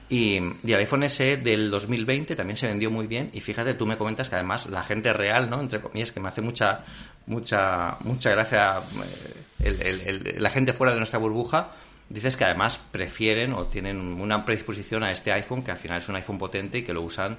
[0.08, 3.30] Y, y, el iPhone SE del 2020 también se vendió muy bien.
[3.32, 5.60] Y fíjate, tú me comentas que además la gente real, ¿no?
[5.60, 6.84] Entre comillas, que me hace mucha,
[7.26, 11.72] mucha, mucha gracia eh, el, el, el, la gente fuera de nuestra burbuja,
[12.08, 16.08] dices que además prefieren o tienen una predisposición a este iPhone, que al final es
[16.08, 17.36] un iPhone potente y que lo usan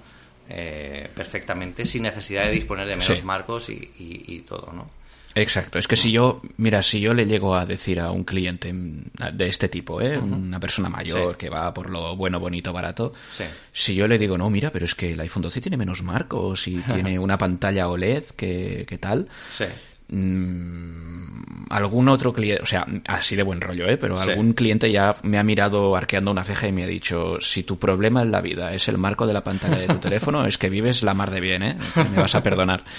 [0.49, 3.23] eh, perfectamente sin necesidad de disponer de menos sí.
[3.23, 4.89] marcos y, y, y, todo, ¿no?
[5.35, 8.73] Exacto, es que si yo, mira, si yo le llego a decir a un cliente
[8.73, 10.17] de este tipo, ¿eh?
[10.17, 10.33] Uh -huh.
[10.33, 11.37] una persona mayor sí.
[11.37, 13.43] que va por lo bueno, bonito, barato, sí.
[13.71, 16.67] si yo le digo, no, mira, pero es que el iPhone 12 tiene menos marcos
[16.67, 19.65] y tiene una pantalla OLED que, que tal, sí
[20.09, 23.97] mm, algún otro cliente, o sea, así de buen rollo, ¿eh?
[23.97, 27.63] Pero algún cliente ya me ha mirado arqueando una ceja y me ha dicho, si
[27.63, 30.57] tu problema en la vida es el marco de la pantalla de tu teléfono, es
[30.57, 31.77] que vives la mar de bien, ¿eh?
[31.95, 32.83] Me vas a perdonar.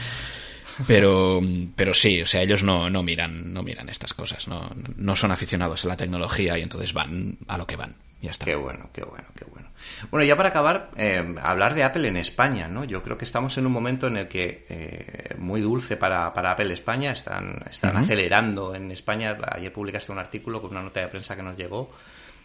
[0.86, 1.40] Pero,
[1.74, 5.32] pero sí, o sea, ellos no, no miran, no miran estas cosas, no, no son
[5.32, 7.96] aficionados a la tecnología y entonces van a lo que van.
[8.22, 8.44] Ya está.
[8.44, 9.68] Qué bueno, qué bueno, qué bueno.
[10.10, 12.84] Bueno, ya para acabar, eh, hablar de Apple en España, ¿no?
[12.84, 16.50] Yo creo que estamos en un momento en el que eh, muy dulce para, para
[16.50, 19.38] Apple España, están, están acelerando en España.
[19.52, 21.90] Ayer publicaste un artículo con una nota de prensa que nos llegó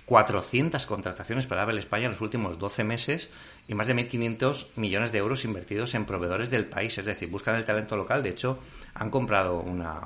[0.05, 3.29] 400 contrataciones para Apple España en los últimos 12 meses
[3.67, 6.97] y más de 1.500 millones de euros invertidos en proveedores del país.
[6.97, 8.21] Es decir, buscan el talento local.
[8.21, 8.59] De hecho,
[8.93, 10.01] han comprado una,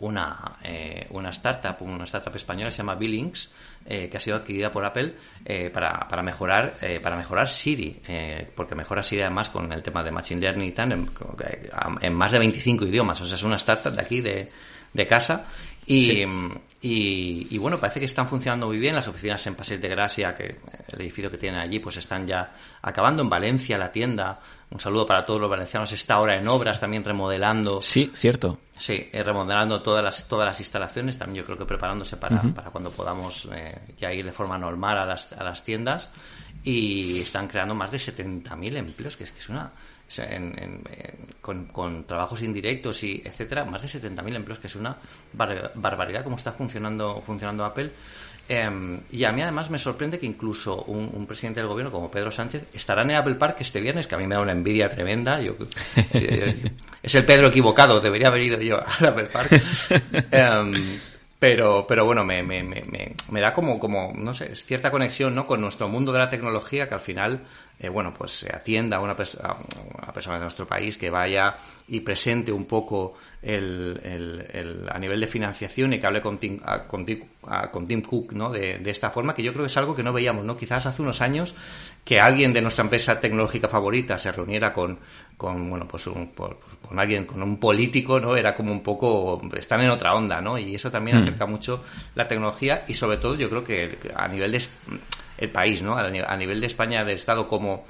[0.00, 3.50] una, eh, una startup, una startup española, se llama Billings,
[3.86, 8.00] eh, que ha sido adquirida por Apple eh, para, para, mejorar para mejorar Siri,
[8.54, 11.10] porque mejora Siri además con el tema de Machine Learning y tal, en,
[12.00, 13.20] en, más de 25 idiomas.
[13.20, 14.50] O sea, es una startup de aquí, de,
[14.92, 15.46] de casa,
[15.92, 18.94] y, y, bueno, parece que están funcionando muy bien.
[18.94, 20.60] Las oficinas en Paseo de Gracia, que
[20.92, 23.22] el edificio que tienen allí, pues están ya acabando.
[23.22, 27.04] En Valencia, la tienda, un saludo para todos los valencianos, está ahora en obras, también
[27.04, 27.82] remodelando.
[27.82, 28.58] Sí, cierto.
[28.78, 32.70] Sí, eh, remodelando todas las, todas las instalaciones, también yo creo que preparándose para, para
[32.70, 36.08] cuando podamos eh, ya ir de forma normal a las, a las tiendas.
[36.62, 39.70] Y están creando más de 70.000 empleos, que es que es una
[40.18, 40.82] en,
[41.40, 44.96] con, trabajos indirectos y etcétera, más de 70.000 empleos, que es una
[45.32, 47.92] barbaridad como está funcionando, funcionando Apple.
[48.48, 52.32] Em, y a mí además me sorprende que incluso un, presidente del gobierno como Pedro
[52.32, 55.40] Sánchez estará en Apple Park este viernes, que a mí me da una envidia tremenda.
[55.40, 55.54] Yo,
[57.02, 59.62] es el Pedro equivocado, debería haber ido yo al Apple Park.
[60.32, 60.74] Em,
[61.38, 62.84] pero, pero bueno, me, me, me,
[63.30, 65.46] me, da como, como, no sé, cierta conexión ¿no?
[65.46, 67.46] con nuestro mundo de la tecnología que al final
[67.82, 71.56] eh, bueno, pues se atienda a una, una, persona de nuestro país que vaya
[71.88, 73.98] y presente un poco el,
[74.52, 77.06] el, a nivel de financiación y que hable con Tim, con,
[77.72, 78.50] con Tim Cook ¿no?
[78.50, 80.58] De, de, esta forma, que yo creo que es algo que no veíamos, ¿no?
[80.58, 81.54] Quizás hace unos años
[82.04, 84.98] que alguien de nuestra empresa tecnológica favorita se reuniera con,
[85.38, 88.36] con bueno, pues un, con alguien, con un político, ¿no?
[88.36, 90.58] Era como un poco, están en otra onda, ¿no?
[90.58, 91.22] Y eso también mm.
[91.22, 91.82] acerca mucho
[92.14, 94.58] la tecnología y sobre todo yo creo que a nivel de
[95.40, 95.96] el país, ¿no?
[95.96, 97.84] A nivel de España, de Estado como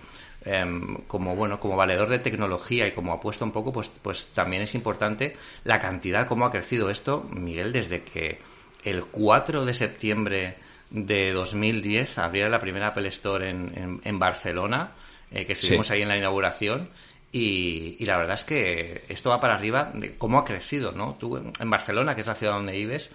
[0.44, 4.62] em, como bueno como valedor de tecnología y como apuesta un poco pues pues también
[4.62, 8.38] es importante la cantidad cómo ha crecido esto Miguel desde que
[8.84, 10.56] el 4 de septiembre
[10.88, 14.92] de 2010 abriera la primera Apple Store en, en, Barcelona
[15.30, 16.88] eh, que estuvimos ahí en la inauguración
[17.32, 21.36] y, la verdad es que esto va para arriba de cómo ha crecido no tú
[21.36, 23.10] en Barcelona que es la ciudad donde vives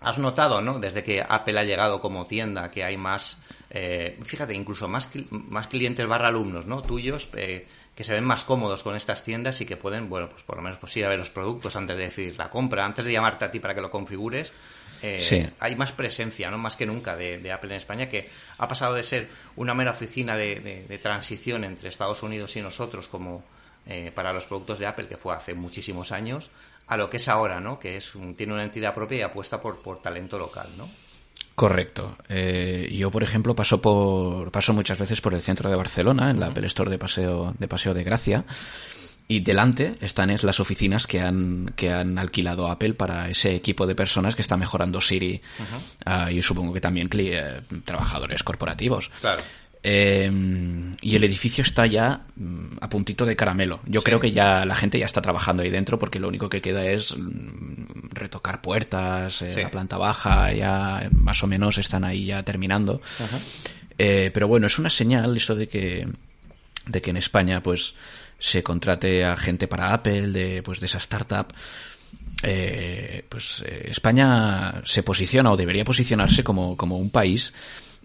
[0.00, 0.78] Has notado, ¿no?
[0.78, 3.38] Desde que Apple ha llegado como tienda, que hay más,
[3.68, 6.80] eh, fíjate, incluso más, más clientes barra alumnos, ¿no?
[6.80, 10.42] Tuyos, eh, que se ven más cómodos con estas tiendas y que pueden, bueno, pues
[10.42, 13.04] por lo menos pues ir a ver los productos antes de decidir la compra, antes
[13.04, 14.50] de llamarte a ti para que lo configures.
[15.02, 16.56] Eh, hay más presencia, ¿no?
[16.56, 20.34] Más que nunca de, Apple en España, que ha pasado de ser una mera oficina
[20.34, 23.44] de, de transición entre Estados Unidos y nosotros como
[24.14, 26.50] para los productos de Apple, que fue hace muchísimos años,
[26.90, 27.78] a lo que es ahora, ¿no?
[27.78, 30.88] Que es tiene una entidad propia y apuesta por, por talento local, ¿no?
[31.54, 32.16] Correcto.
[32.28, 36.40] Eh, yo, por ejemplo, paso por paso muchas veces por el centro de Barcelona, en
[36.40, 38.44] la Apple Store de Paseo de Paseo de Gracia,
[39.28, 43.94] y delante están las oficinas que han que han alquilado Apple para ese equipo de
[43.94, 45.40] personas que está mejorando Siri
[46.06, 49.12] uh, y supongo que también eh, trabajadores corporativos.
[49.20, 49.42] Claro.
[49.82, 50.30] Eh,
[51.00, 53.80] y el edificio está ya mm, a puntito de caramelo.
[53.86, 56.60] Yo creo que ya la gente ya está trabajando ahí dentro porque lo único que
[56.60, 62.26] queda es mm, retocar puertas, eh, la planta baja, ya más o menos están ahí
[62.26, 63.00] ya terminando.
[63.96, 66.06] Eh, pero bueno, es una señal eso de que,
[66.86, 67.94] de que en España pues
[68.38, 71.54] se contrate a gente para Apple, de, pues, de esa startup.
[73.28, 77.52] pues España se posiciona o debería posicionarse como, como un país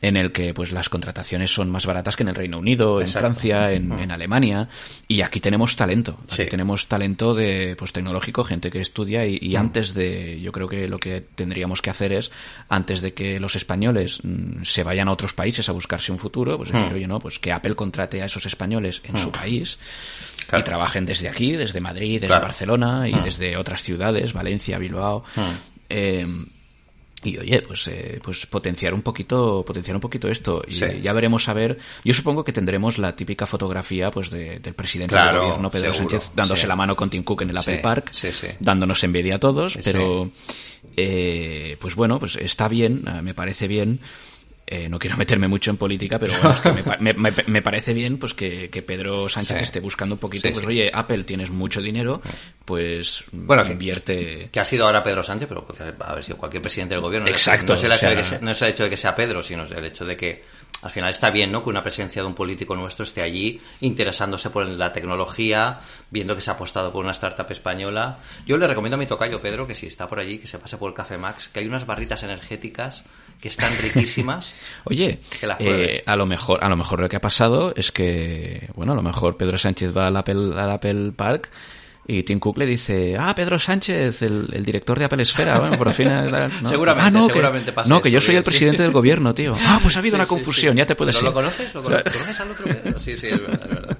[0.07, 3.07] en el que pues las contrataciones son más baratas que en el Reino Unido, en
[3.07, 4.69] Francia, en, Alemania,
[5.07, 9.95] y aquí tenemos talento, aquí tenemos talento de pues tecnológico, gente que estudia y, antes
[9.95, 12.31] de, yo creo que lo que tendríamos que hacer es
[12.69, 16.57] antes de que los españoles mm, se vayan a otros países a buscarse un futuro,
[16.57, 19.79] pues decir, oye, no, pues que Apple contrate a esos españoles en su país.
[20.55, 25.23] y trabajen desde aquí, desde Madrid, desde Barcelona y desde otras ciudades, Valencia, Bilbao,
[25.89, 26.27] eh,
[27.23, 30.61] y oye, pues, eh, pues potenciar un poquito, potenciar un poquito esto.
[30.67, 31.77] Y ya veremos a ver.
[32.03, 36.67] Yo supongo que tendremos la típica fotografía pues del presidente del gobierno, Pedro Sánchez, dándose
[36.67, 38.11] la mano con Tim Cook en el Apple Park,
[38.59, 40.31] dándonos envidia a todos, pero
[40.95, 43.99] eh, pues bueno, pues está bien, eh, me parece bien.
[44.67, 46.33] Eh, no quiero meterme mucho en política, pero
[46.99, 51.51] me, parece bien pues que, Pedro Sánchez esté buscando un poquito, pues oye, Apple tienes
[51.51, 52.21] mucho dinero,
[52.63, 54.49] pues bueno, invierte...
[54.51, 57.27] Que, ha sido ahora Pedro Sánchez, pero puede haber sido cualquier presidente del gobierno.
[57.27, 57.73] Exacto.
[57.73, 59.43] No es, el hecho de que sea, no es el hecho de que sea Pedro,
[59.43, 60.43] sino el hecho de que
[60.81, 61.63] al final está bien, ¿no?
[61.63, 66.41] Que una presencia de un político nuestro esté allí interesándose por la tecnología, viendo que
[66.41, 68.19] se ha apostado por una startup española.
[68.45, 70.77] Yo le recomiendo a mi tocayo Pedro que si está por allí, que se pase
[70.77, 73.03] por el Café Max, que hay unas barritas energéticas
[73.39, 74.53] que están riquísimas.
[74.85, 75.19] Oye,
[75.59, 78.95] eh, a lo mejor, a lo mejor lo que ha pasado es que, bueno, a
[78.95, 81.49] lo mejor Pedro Sánchez va al Apple, al Apple Park
[82.07, 85.91] y Tim Cook le dice, ah, Pedro Sánchez, el, director de Apple Esfera, bueno, por
[85.91, 86.07] fin...
[86.65, 89.55] Seguramente, ah, no, seguramente que, No, que yo soy el presidente del gobierno, tío.
[89.65, 91.23] Ah, pues ha habido una confusión, ya te puedes ir.
[91.23, 91.73] ¿Lo conoces?
[91.73, 92.99] ¿Lo conoces al otro?
[92.99, 93.97] Sí, sí, es verdad,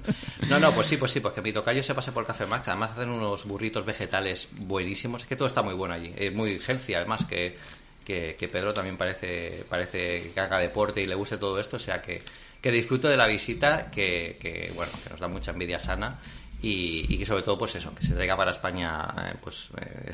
[0.48, 2.68] No, no, pues sí, pues sí, pues que mi tocayo se pase por Café Max,
[2.68, 6.60] además hacen unos burritos vegetales buenísimos, es que todo está muy bueno allí, es muy
[6.64, 7.58] healthy, además que,
[8.06, 12.00] que, Pedro también parece, parece que haga deporte y le guste todo esto, o sea
[12.00, 12.22] que
[12.66, 16.18] que disfruto de la visita, que, que, bueno, que nos da mucha envidia sana
[16.60, 20.10] y, que sobre todo pues eso que se traiga para España eh, pues eh,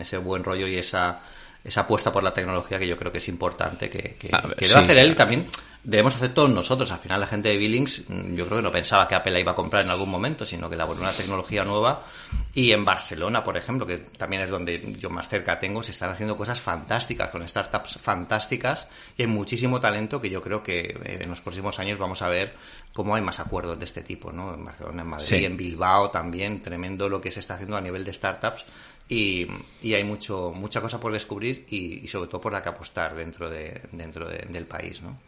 [0.00, 1.20] ese buen rollo y esa
[1.62, 4.96] esa apuesta por la tecnología que yo creo que es importante que, que, debe hacer
[4.96, 5.46] él también
[5.82, 6.90] debemos hacer todos nosotros.
[6.92, 9.40] Al final la gente de Billings mm, yo creo que no pensaba que Apple la
[9.40, 12.04] iba a comprar en algún momento, sino que la volvió una tecnología nueva.
[12.52, 16.10] Y en Barcelona, por ejemplo, que también es donde yo más cerca tengo, se están
[16.10, 21.20] haciendo cosas fantásticas, con startups fantásticas y hay muchísimo talento que yo creo que eh,
[21.22, 22.54] en los próximos años vamos a ver
[22.92, 24.52] cómo hay más acuerdos de este tipo, ¿no?
[24.54, 28.04] En Barcelona, en Madrid, en Bilbao también, tremendo lo que se está haciendo a nivel
[28.04, 28.64] de startups.
[29.08, 29.46] Y,
[29.82, 33.80] hay mucho mucha cosa por descubrir y, sobre todo por la que apostar dentro de,
[33.90, 35.18] dentro del país, ¿no?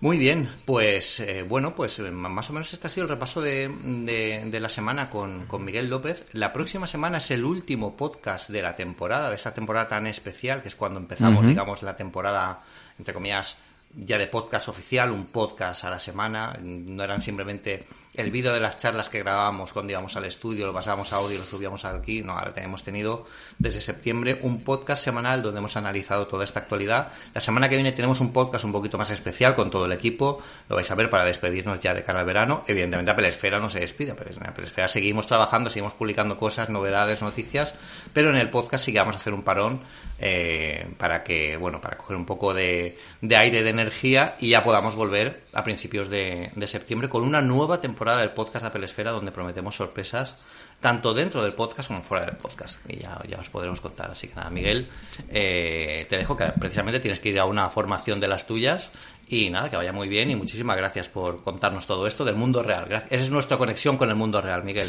[0.00, 3.42] Muy bien, pues eh, bueno, pues eh, más o menos este ha sido el repaso
[3.42, 6.24] de, de, la semana con, con, Miguel López.
[6.32, 10.62] La próxima semana es el último podcast de la temporada, de esa temporada tan especial,
[10.62, 12.60] que es cuando empezamos, digamos, la temporada,
[12.98, 13.58] entre comillas,
[13.94, 16.58] ya de podcast oficial, un podcast a la semana.
[16.62, 20.72] No eran simplemente el vídeo de las charlas que grabábamos cuando íbamos al estudio, lo
[20.72, 22.22] pasábamos a audio lo subíamos aquí.
[22.22, 23.26] No, ahora tenemos tenido
[23.58, 27.12] desde septiembre un podcast semanal donde hemos analizado toda esta actualidad.
[27.34, 30.42] La semana que viene tenemos un podcast un poquito más especial con todo el equipo.
[30.68, 32.64] Lo vais a ver para despedirnos ya de cara al verano.
[32.66, 37.22] Evidentemente, Apple Esfera no se despide, pero en Apple seguimos trabajando, seguimos publicando cosas, novedades,
[37.22, 37.74] noticias,
[38.12, 39.82] pero en el podcast sí que vamos a hacer un parón
[40.18, 44.96] eh, para que, bueno, para coger un poco de, aire, de energía y ya podamos
[44.96, 49.76] volver a principios de, septiembre con una nueva temporada del podcast Apple Esfera donde prometemos
[49.76, 50.36] sorpresas
[50.80, 52.80] tanto dentro del podcast como fuera del podcast.
[52.90, 54.10] Y ya, ya os podremos contar.
[54.10, 54.88] Así que nada, Miguel,
[55.28, 58.90] eh, te dejo que precisamente tienes que ir a una formación de las tuyas
[59.28, 62.62] y nada, que vaya muy bien y muchísimas gracias por contarnos todo esto del mundo
[62.62, 62.86] real.
[62.88, 63.12] Gracias.
[63.12, 64.88] Esa es nuestra conexión con el mundo real, Miguel.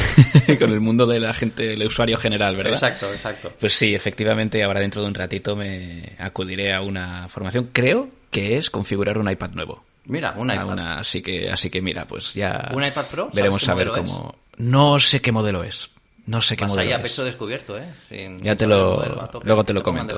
[0.58, 2.72] con el mundo de la gente, el usuario general, ¿verdad?
[2.72, 3.52] Exacto, exacto.
[3.60, 7.70] Pues sí, efectivamente, ahora dentro de un ratito me acudiré a una formación.
[7.72, 9.84] Creo que es configurar un iPad nuevo.
[10.06, 10.78] Mira, un iPad.
[10.98, 12.70] así que, así que mira, pues ya.
[12.72, 13.30] ¿Un iPad Pro?
[13.32, 14.34] Veremos a ver cómo.
[14.58, 15.90] No sé qué modelo es.
[16.26, 18.36] No sé qué modelo ahí a peso descubierto, ¿eh?
[18.40, 19.30] ya te lo.
[19.44, 20.16] luego te lo comento.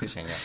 [0.00, 0.30] Sí, señor.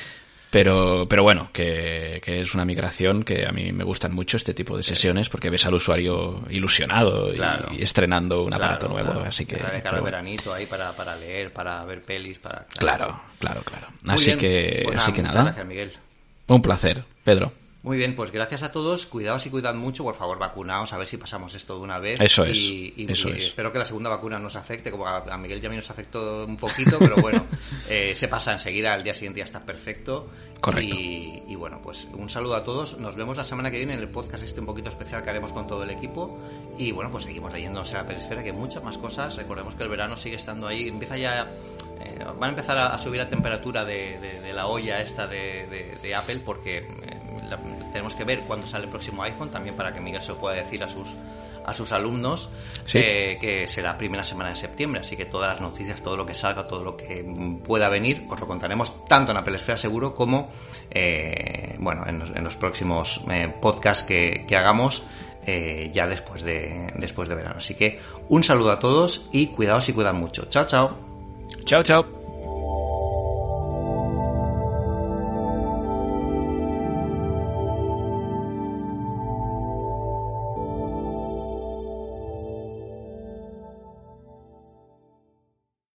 [0.52, 4.54] Pero, pero bueno, que, que, es una migración que a mí me gustan mucho este
[4.54, 9.20] tipo de sesiones porque ves al usuario ilusionado y, estrenando un aparato nuevo.
[9.20, 9.58] Así que.
[9.58, 12.66] Cada veranito ahí para, para, leer, para ver pelis, para.
[12.78, 13.88] Claro, claro, claro.
[14.08, 15.44] así que, pues así que nada.
[15.44, 15.92] Gracias, Miguel.
[16.48, 17.52] Un placer, Pedro.
[17.86, 19.06] Muy bien, pues gracias a todos.
[19.06, 20.04] Cuidaos y cuidad mucho.
[20.04, 22.20] Por favor, vacunaos a ver si pasamos esto de una vez.
[22.20, 22.58] Eso es.
[22.58, 26.46] Y, eso espero que la segunda vacuna nos afecte, como a, Miguel ya nos afectó
[26.46, 27.46] un poquito, pero bueno,
[27.88, 28.96] eh, se pasa enseguida.
[28.96, 30.28] Al día siguiente ya está perfecto.
[30.60, 30.96] Correcto.
[30.98, 32.98] Y, bueno, pues un saludo a todos.
[32.98, 35.54] Nos vemos la semana que viene en el podcast este un poquito especial que haremos
[35.54, 36.40] con todo el equipo.
[36.80, 39.36] Y bueno, pues seguimos leyendo la perisfera, que muchas más cosas.
[39.36, 40.88] Recordemos que el verano sigue estando ahí.
[40.88, 41.52] Empieza ya.
[42.06, 46.78] Eh, van a empezar a, subir la temperatura de, la olla esta de, Apple porque.
[46.78, 47.22] Eh,
[47.92, 50.56] tenemos que ver cuándo sale el próximo iPhone, también para que Miguel se lo pueda
[50.56, 51.16] decir a sus
[51.64, 52.50] a sus alumnos
[52.94, 55.02] eh, que será primera semana de septiembre.
[55.02, 57.24] Así que todas las noticias, todo lo que salga, todo lo que
[57.64, 60.50] pueda venir, os lo contaremos tanto en Apple Esfera Seguro como
[61.80, 63.22] bueno en los, próximos
[63.62, 65.04] podcasts que, que hagamos.
[65.46, 67.56] ya después de, después de verano.
[67.58, 68.00] Así que
[68.30, 70.46] un saludo a todos y cuidaos y cuidan mucho.
[70.50, 71.15] Chao, chao.
[71.66, 72.15] Chao, chao.